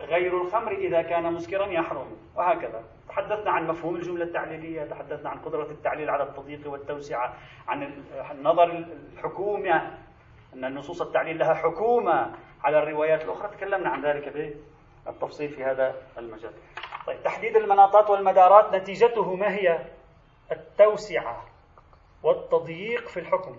[0.00, 2.16] غير الخمر إذا كان مسكرا يحرم.
[2.36, 2.84] وهكذا.
[3.08, 7.34] تحدثنا عن مفهوم الجملة التعليلية تحدثنا عن قدرة التعليل على التضييق والتوسعة
[7.68, 9.98] عن النظر الحكومة
[10.54, 13.56] أن النصوص التعليل لها حكومة على الروايات الأخرى.
[13.56, 14.54] تكلمنا عن ذلك
[15.06, 16.52] بالتفصيل في هذا المجال.
[17.06, 19.86] طيب تحديد المناطات والمدارات نتيجته ما هي؟
[20.52, 21.44] التوسعة
[22.22, 23.56] والتضييق في الحكم.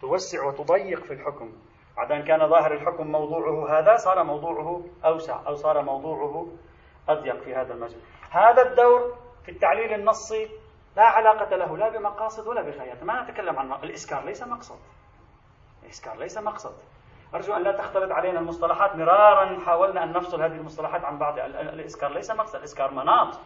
[0.00, 1.52] توسع وتضيق في الحكم.
[1.96, 6.48] بعد أن كان ظاهر الحكم موضوعه هذا صار موضوعه أوسع أو صار موضوعه
[7.08, 8.00] أضيق في هذا المجال.
[8.30, 10.48] هذا الدور في التعليل النصي
[10.96, 14.78] لا علاقة له لا بمقاصد ولا بغايات ما نتكلم عن الإسكار ليس مقصد.
[15.82, 16.74] الإسكار ليس مقصد.
[17.34, 19.60] أرجو أن لا تختلط علينا المصطلحات مرارا.
[19.60, 21.38] حاولنا أن نفصل هذه المصطلحات عن بعض.
[21.38, 23.38] الإسكار ليس مقصد الإسكار مناط.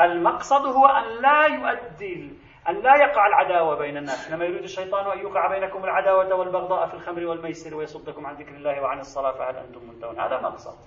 [0.00, 5.18] المقصد هو أن لا يؤدي أن لا يقع العداوة بين الناس إنما يريد الشيطان أن
[5.18, 9.88] يوقع بينكم العداوة والبغضاء في الخمر والميسر ويصدكم عن ذكر الله وعن الصلاة فهل أنتم
[9.88, 10.78] منتهون هذا مقصد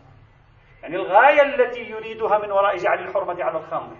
[0.84, 3.96] يعني الغاية التي يريدها من وراء جعل الحرمة على الخمر.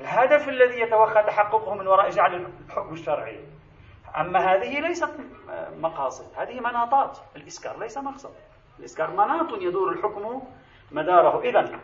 [0.00, 3.40] الهدف الذي يتوخى تحققه من وراء جعل الحكم الشرعي.
[4.16, 5.10] أما هذه ليست
[5.76, 7.18] مقاصد هذه مناطات.
[7.36, 8.34] الإسكار ليس مقصد.
[8.78, 10.42] الإسكار مناط يدور الحكم
[10.90, 11.40] مداره.
[11.40, 11.80] إذا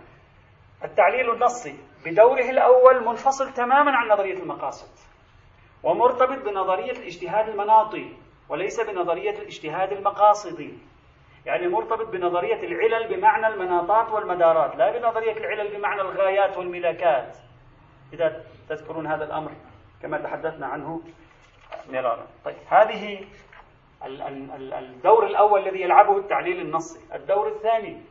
[0.84, 4.90] التعليل النصي بدوره الأول منفصل تماما عن نظرية المقاصد
[5.82, 8.16] ومرتبط بنظرية الاجتهاد المناطي
[8.48, 10.78] وليس بنظرية الاجتهاد المقاصدي.
[11.46, 17.36] يعني مرتبط بنظرية العلل بمعنى المناطات والمدارات لا بنظرية العلل بمعنى الغايات والملاكات.
[18.12, 19.50] إذا تذكرون هذا الأمر
[20.02, 21.00] كما تحدثنا عنه
[21.88, 22.26] مرارا.
[22.44, 23.24] طيب هذه
[24.78, 27.00] الدور الأول الذي يلعبه التعليل النصي.
[27.14, 28.02] الدور الثاني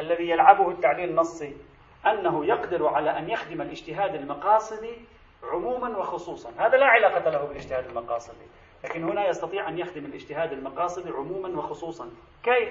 [0.00, 1.56] الذي يلعبه التعليل النصي
[2.06, 4.94] أنه يقدر على أن يخدم الاجتهاد المقاصدي
[5.42, 6.50] عموما وخصوصا.
[6.58, 8.46] هذا لا علاقة له بالاجتهاد المقاصدي
[8.84, 12.10] لكن هنا يستطيع أن يخدم الاجتهاد المقاصدي عموما وخصوصا.
[12.42, 12.68] كيف؟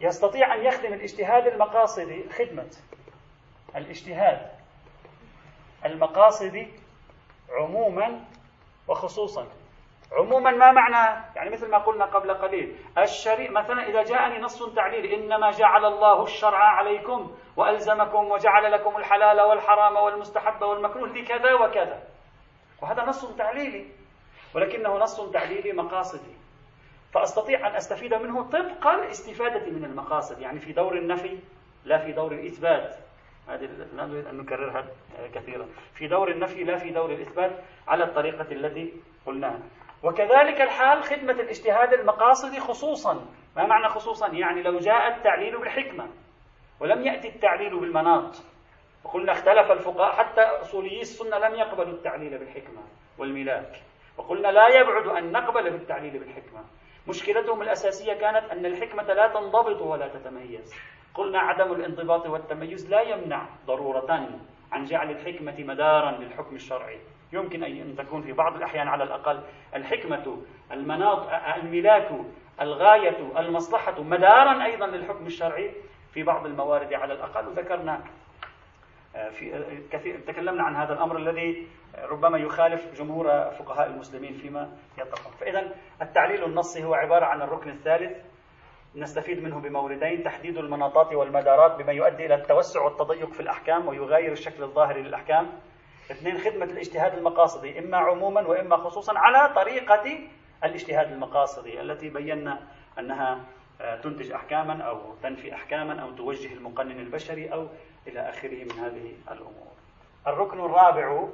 [0.00, 2.70] يستطيع أن يخدم الاجتهاد المقاصدي خدمة
[3.76, 4.50] الاجتهاد
[5.84, 6.68] المقاصدي
[7.50, 8.24] عموما
[8.88, 9.46] وخصوصا.
[10.12, 12.76] عموما ما معنى؟ يعني مثل ما قلنا قبل قليل.
[12.98, 19.40] الشريع مثلا إذا جاءني نص تعليل إنما جعل الله الشرع عليكم وألزمكم وجعل لكم الحلال
[19.40, 22.02] والحرام والمستحب والمكروه لكذا وكذا.
[22.82, 23.86] وهذا نص تعليلي
[24.54, 26.34] ولكنه نص تعليلي مقاصدي.
[27.14, 31.38] فأستطيع أن أستفيد منه طبق الاستفادة من المقاصد يعني في دور النفي
[31.84, 32.96] لا في دور الإثبات.
[33.48, 34.84] هذه لا نريد أن نكررها
[35.34, 35.66] كثيرا.
[35.94, 37.50] في دور النفي لا في دور الإثبات
[37.88, 38.92] على الطريقة التي
[39.26, 39.58] قلناها.
[40.04, 43.14] وكذلك الحال خدمة الاجتهاد المقاصدي خصوصا.
[43.56, 46.08] ما معنى خصوصا؟ يعني لو جاء التعليل بالحكمة
[46.80, 48.42] ولم يأتي التعليل بالمناط.
[49.04, 52.82] وقلنا اختلف الفقهاء حتى أصوليي السنة لم يقبلوا التعليل بالحكمة
[53.18, 53.82] والملاك.
[54.18, 56.64] وقلنا لا يبعد أن نقبل بالتعليل بالحكمة.
[57.08, 60.74] مشكلتهم الأساسية كانت أن الحكمة لا تنضبط ولا تتميز.
[61.14, 64.28] قلنا عدم الانضباط والتميز لا يمنع ضرورة
[64.72, 67.00] عن جعل الحكمة مدارا للحكم الشرعي.
[67.34, 69.40] يمكن أن تكون في بعض الأحيان على الأقل
[69.74, 70.42] الحكمة
[70.72, 72.10] المناط الملاك
[72.60, 75.70] الغاية المصلحة مدارا أيضا للحكم الشرعي
[76.12, 77.48] في بعض الموارد على الأقل.
[77.48, 78.04] وذكرنا
[79.16, 81.66] آه، في آه، كثير تكلمنا عن هذا الأمر الذي
[82.02, 88.16] ربما يخالف جمهور فقهاء المسلمين فيما يتقن فإذا التعليل النصي هو عبارة عن الركن الثالث.
[88.96, 94.62] نستفيد منه بموردين تحديد المناطات والمدارات بما يؤدي إلى التوسع والتضيق في الأحكام ويغير الشكل
[94.62, 95.52] الظاهري للأحكام.
[96.10, 100.18] اثنين خدمة الاجتهاد المقاصدي إما عموما وإما خصوصا على طريقة
[100.64, 102.60] الاجتهاد المقاصدي التي بينا
[102.98, 103.40] أنها
[103.80, 107.68] آه، تنتج أحكاما أو تنفي أحكاما أو توجه المقنن البشري أو
[108.06, 109.72] إلى آخره من هذه الأمور.
[110.26, 111.28] الركن الرابع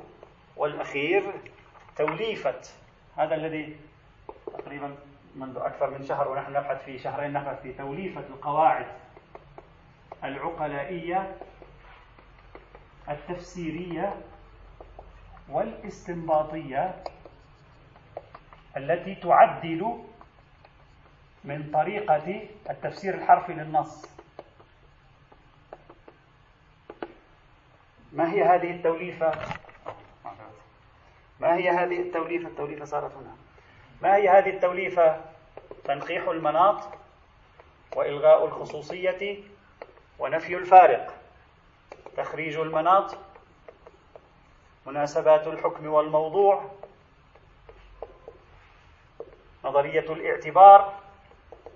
[0.56, 1.32] والأخير
[1.96, 2.60] توليفة.
[3.16, 3.76] هذا الذي
[4.58, 4.94] تقريبا
[5.36, 8.86] منذ أكثر من شهر ونحن نبحث في شهرين نبحث في توليفة القواعد
[10.24, 11.36] العقلائية
[13.08, 14.14] التفسيرية
[15.50, 16.94] والاستنباطية
[18.76, 19.98] التي تعدل
[21.44, 24.06] من طريقة التفسير الحرفي للنص
[28.12, 29.32] ما هي هذه التوليفة؟
[31.40, 33.36] ما هي هذه التوليفة؟ التوليفة صارت هنا
[34.02, 35.20] ما هي هذه التوليفة؟
[35.84, 36.88] تنقيح المناط
[37.96, 39.38] وإلغاء الخصوصية
[40.18, 41.14] ونفي الفارق
[42.16, 43.16] تخريج المناط
[44.90, 46.70] مناسبات الحكم والموضوع
[49.64, 50.94] نظرية الاعتبار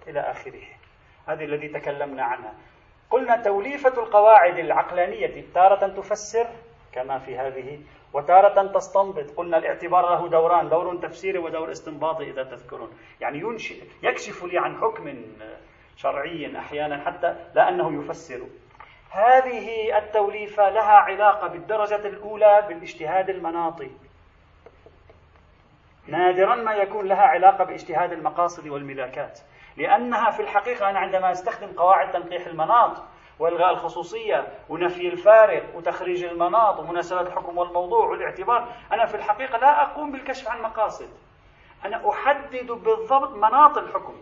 [0.09, 0.63] إلى آخره.
[1.27, 2.55] هذه الذي تكلمنا عنها.
[3.11, 6.47] قلنا توليفة القواعد العقلانية تارة تفسر
[6.93, 7.81] كما في هذه
[8.13, 9.31] وتارة تستنبط.
[9.37, 12.91] قلنا الاعتبار له دوران دور تفسيري ودور استنباطي إذا تذكرون.
[13.21, 15.25] يعني ينشئ يكشف لي عن حكم
[15.97, 18.41] شرعي أحيانا حتى لا أنه يفسر.
[19.15, 23.91] هذه التوليفة لها علاقة بالدرجة الأولى بالاجتهاد المناطي
[26.07, 29.41] نادرا ما يكون لها علاقة باجتهاد المقاصد والملاكات.
[29.77, 33.03] لأنها في الحقيقة أنا عندما أستخدم قواعد تنقيح المناط
[33.39, 40.13] وإلغاء الخصوصية ونفي الفارق وتخريج المناط ومناسبة الحكم والموضوع والاعتبار أنا في الحقيقة لا أقوم
[40.13, 41.09] بالكشف عن مقاصد.
[41.85, 44.15] أنا أحدد بالضبط مناط الحكم.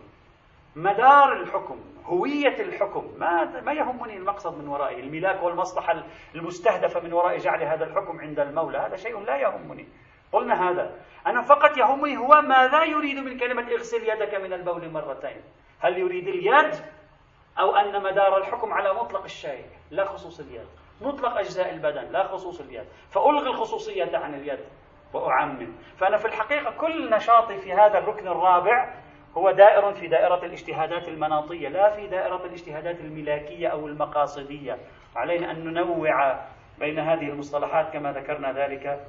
[0.75, 3.11] مدار الحكم هوية الحكم.
[3.17, 4.99] ما ما يهمني المقصد من ورائه.
[4.99, 6.03] الملاك والمصلحة
[6.35, 9.87] المستهدفة من وراء جعل هذا الحكم عند المولى هذا شيء لا يهمني.
[10.31, 10.95] قلنا هذا.
[11.27, 15.41] أنا فقط يهمني هو ماذا يريد من كلمة اغسل يدك من البول مرتين.
[15.79, 16.75] هل يريد اليد
[17.59, 20.67] أو أن مدار الحكم على مطلق الشيء؟ لا خصوص اليد.
[21.01, 22.85] مطلق أجزاء البدن لا خصوص اليد.
[23.09, 24.59] فألغي الخصوصية عن اليد
[25.13, 25.73] وأعمم.
[25.97, 28.93] فأنا في الحقيقة كل نشاطي في هذا الركن الرابع
[29.37, 34.77] هو دائر في دائرة الاجتهادات المناطية لا في دائرة الاجتهادات الملاكية أو المقاصدية.
[35.15, 36.39] علينا أن ننوع
[36.79, 39.07] بين هذه المصطلحات كما ذكرنا ذلك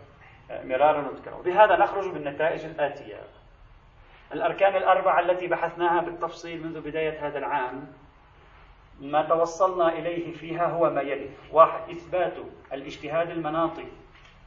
[0.50, 1.42] مرارا وتكرارا.
[1.42, 3.20] بهذا نخرج بالنتائج الآتية.
[4.32, 7.86] الأركان الأربعة التي بحثناها بالتفصيل منذ بداية هذا العام
[9.00, 11.28] ما توصلنا إليه فيها هو ما يلي.
[11.52, 12.32] واحد إثبات
[12.72, 13.86] الاجتهاد المناطي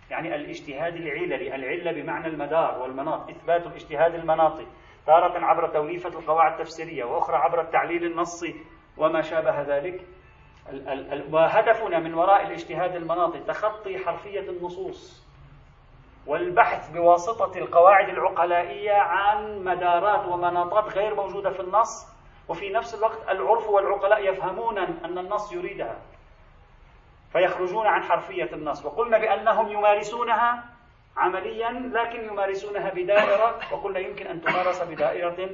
[0.10, 3.30] يعني الاجتهاد العللي العلة بمعنى المدار والمناط.
[3.30, 4.66] إثبات الاجتهاد المناطي.
[5.08, 8.56] تارة عبر توليفة القواعد التفسيرية وأخرى عبر التعليل النصي
[8.98, 10.08] وما شابه ذلك.
[11.32, 15.28] وهدفنا من وراء الاجتهاد المناطي تخطي حرفية النصوص
[16.28, 22.08] والبحث بواسطة القواعد العقلائية عن مدارات ومناطات غير موجودة في النص.
[22.50, 25.98] وفي نفس الوقت العرف والعقلاء يفهمون أن النص يريدها
[27.32, 28.86] فيخرجون عن حرفية النص.
[28.86, 30.64] وقلنا بأنهم يمارسونها
[31.18, 35.50] عمليا لكن يمارسونها بدائرة وقلنا يمكن أن تمارس بدائرة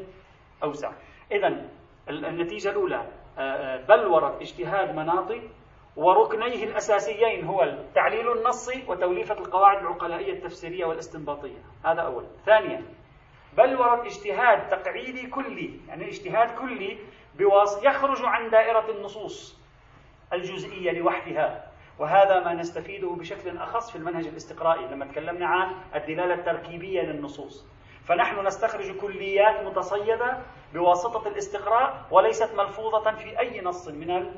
[0.64, 0.92] أوسع.
[1.32, 1.66] إذا
[2.10, 3.08] النتيجة الأولى
[3.38, 5.50] آه، آه، بلورة اجتهاد مناطي
[5.96, 11.62] وركنيه الأساسيين هو التعليل النصي وتوليفة القواعد العقلائية التفسيرية والاستنباطية.
[11.86, 12.84] هذا أولا ثانيا
[13.58, 16.98] بل ورد اجتهاد تقعيدي كلي يعني اجتهاد كلي
[17.84, 19.60] يخرج عن دائرة النصوص
[20.34, 21.73] الجزئية لوحدها.
[22.00, 27.66] وهذا ما نستفيده بشكل أخص في المنهج الاستقرائي لما تكلمنا عن الدلالة التركيبية للنصوص.
[28.06, 30.38] فنحن نستخرج كليات متصيدة
[30.74, 34.32] بواسطة الاستقراء وليست ملفوظة في أي نص من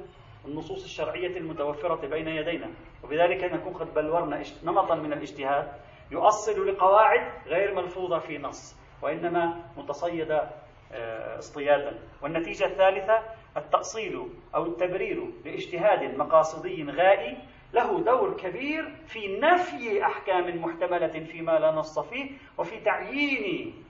[0.45, 2.69] النصوص الشرعية المتوفرة بين يدينا.
[3.03, 5.71] وبذلك نكون قد بلورنا نمطا من الاجتهاد
[6.11, 10.49] يؤصل لقواعد غير ملفوظة في نص وإنما متصيدة
[10.91, 11.99] آه، اصطيادا.
[12.21, 13.19] والنتيجة الثالثة
[13.57, 17.37] التأصيل أو التبرير لاجتهاد مقاصدي غائي
[17.73, 23.83] له دور كبير في نفي أحكام محتملة فيما لا نص فيه وفي تعيين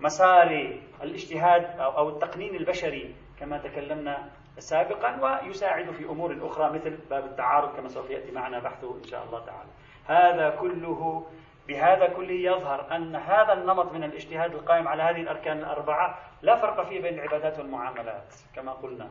[0.00, 4.28] مسار الاجتهاد أو التقنين البشري كما تكلمنا
[4.58, 9.24] سابقا ويساعد في أمور أخرى مثل باب التعارض كما سوف يأتي معنا بحثه إن شاء
[9.24, 9.68] الله تعالى.
[10.06, 11.26] هذا كله
[11.68, 16.88] بهذا كله يظهر أن هذا النمط من الاجتهاد القائم على هذه الأركان الأربعة لا فرق
[16.88, 19.08] فيه بين العبادات والمعاملات كما قلنا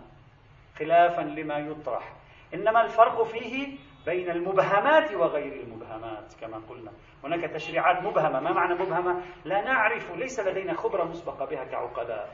[0.79, 2.13] خلافا لما يطرح.
[2.53, 6.91] إنما الفرق فيه بين المبهمات وغير المبهمات كما قلنا.
[7.23, 8.39] هناك تشريعات مبهمة.
[8.39, 12.29] ما معنى مبهمة؟ لا نعرف ليس لدينا خبرة مسبقة بها كعقلاء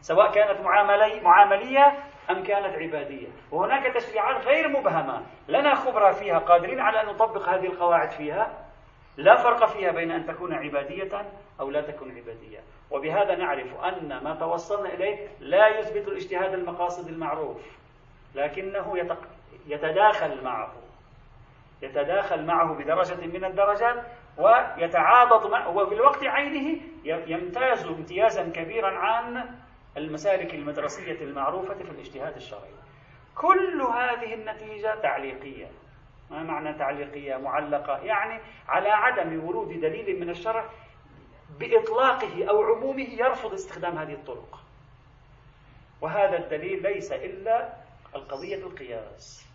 [0.00, 1.86] سواء كانت معاملي معاملية
[2.30, 3.28] أم كانت عبادية.
[3.52, 5.26] وهناك تشريعات غير مبهمة.
[5.48, 8.65] لنا خبرة فيها قادرين على أن نطبق هذه القواعد فيها.
[9.16, 12.60] لا فرق فيها بين أن تكون عبادية أو لا تكون عبادية.
[12.90, 17.60] وبهذا نعرف أن ما توصلنا إليه لا يثبت الاجتهاد المقاصد المعروف
[18.34, 18.98] لكنه
[19.66, 20.72] يتداخل معه
[21.82, 24.04] يتداخل معه بدرجة من الدرجات
[24.38, 29.44] ويتعاضد معه وفي الوقت عينه يمتاز امتيازا كبيرا عن
[29.96, 32.76] المسالك المدرسية المعروفة في الاجتهاد الشرعي.
[33.34, 35.66] كل هذه النتيجة تعليقية.
[36.30, 40.70] ما معنى تعليقية معلقة؟ يعني على عدم ورود دليل من الشرع
[41.60, 44.62] بإطلاقه أو عمومه يرفض استخدام هذه الطرق.
[46.00, 47.72] وهذا الدليل ليس إلا
[48.14, 49.46] القضية القياس.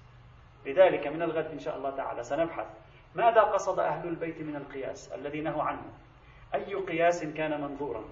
[0.65, 2.67] لذلك من الغد إن شاء الله تعالى سنبحث
[3.15, 5.93] ماذا قصد أهل البيت من القياس الذي نهوا عنه؟
[6.55, 8.03] أي قياس كان منظورا؟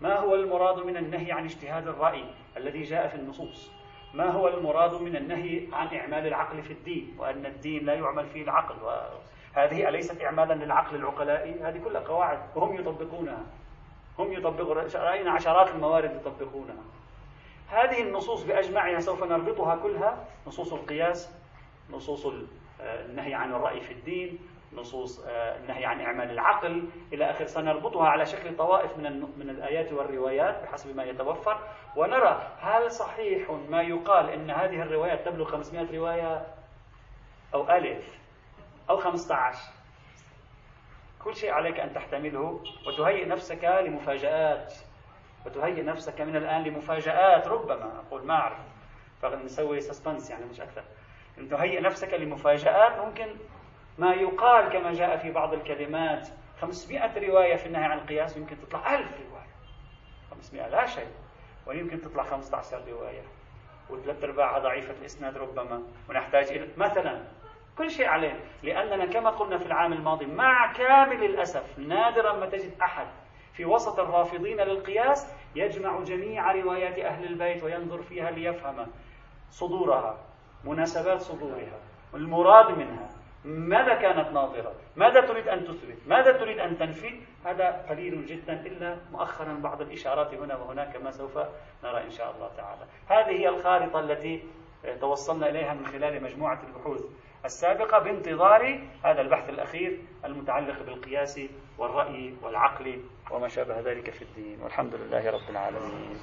[0.00, 2.24] ما هو المراد من النهي عن اجتهاد الرأي
[2.56, 3.70] الذي جاء في النصوص؟
[4.14, 8.42] ما هو المراد من النهي عن إعمال العقل في الدين؟ وأن الدين لا يعمل فيه
[8.42, 13.42] العقل وهذه أليست إعمالا للعقل العقلائي؟ هذه كلها قواعد وهم يطبقونها.
[14.18, 16.82] هم يطبقون رأينا عشرات الموارد يطبقونها.
[17.68, 21.30] هذه النصوص بأجمعها سوف نربطها كلها نصوص القياس
[21.90, 22.26] نصوص
[22.80, 24.38] النهي عن الرأي في الدين
[24.76, 29.92] نصوص آه، النهي عن إعمال العقل إلى آخر سنربطها على شكل طوائف من من الآيات
[29.92, 31.58] والروايات بحسب ما يتوفر.
[31.96, 36.46] ونرى هل صحيح ما يقال أن هذه الروايات تبلغ 500 رواية
[37.54, 38.18] أو ألف
[38.90, 39.58] أو 15
[41.24, 44.74] كل شيء عليك أن تحتمله وتهيئ نفسك لمفاجآت
[45.46, 47.48] وتهيئ نفسك من الآن لمفاجآت.
[47.48, 48.58] ربما أقول ما أعرف
[49.22, 50.84] فنسوي سسبنس يعني مش أكثر.
[51.38, 53.26] أن تهيئ نفسك لمفاجآت ممكن
[53.98, 56.28] ما يقال كما جاء في بعض الكلمات.
[56.60, 59.46] 500 رواية في النهي عن القياس يمكن تطلع 1000 رواية.
[60.30, 61.08] 500 لا شيء.
[61.66, 63.22] ويمكن تطلع 15 رواية.
[63.90, 65.82] وثلاث أرباعها ضعيفة الإسناد ربما.
[66.10, 67.20] ونحتاج إلى مثلا
[67.78, 68.40] كل شيء عليه.
[68.62, 73.06] لأننا كما قلنا في العام الماضي مع كامل الأسف نادرا ما تجد أحد
[73.52, 78.86] في وسط الرافضين للقياس يجمع جميع روايات أهل البيت وينظر فيها ليفهم
[79.50, 80.18] صدورها
[80.64, 81.78] مناسبات صدورها
[82.14, 83.08] المراد منها.
[83.44, 88.96] ماذا كانت ناظرة؟ ماذا تريد أن تثبت؟ ماذا تريد أن تنفي؟ هذا قليل جدا إلا
[89.12, 91.38] مؤخرا بعض الإشارات هنا وهناك كما سوف
[91.84, 92.86] نرى إن شاء الله تعالى.
[93.08, 94.42] هذه هي الخارطة التي
[95.00, 97.04] توصلنا إليها من خلال مجموعة البحوث.
[97.44, 101.40] السابقة بانتظار هذا البحث الأخير المتعلق بالقياس
[101.78, 104.62] والرأي والعقل وما شابه ذلك في الدين.
[104.62, 106.18] والحمد لله رب العالمين.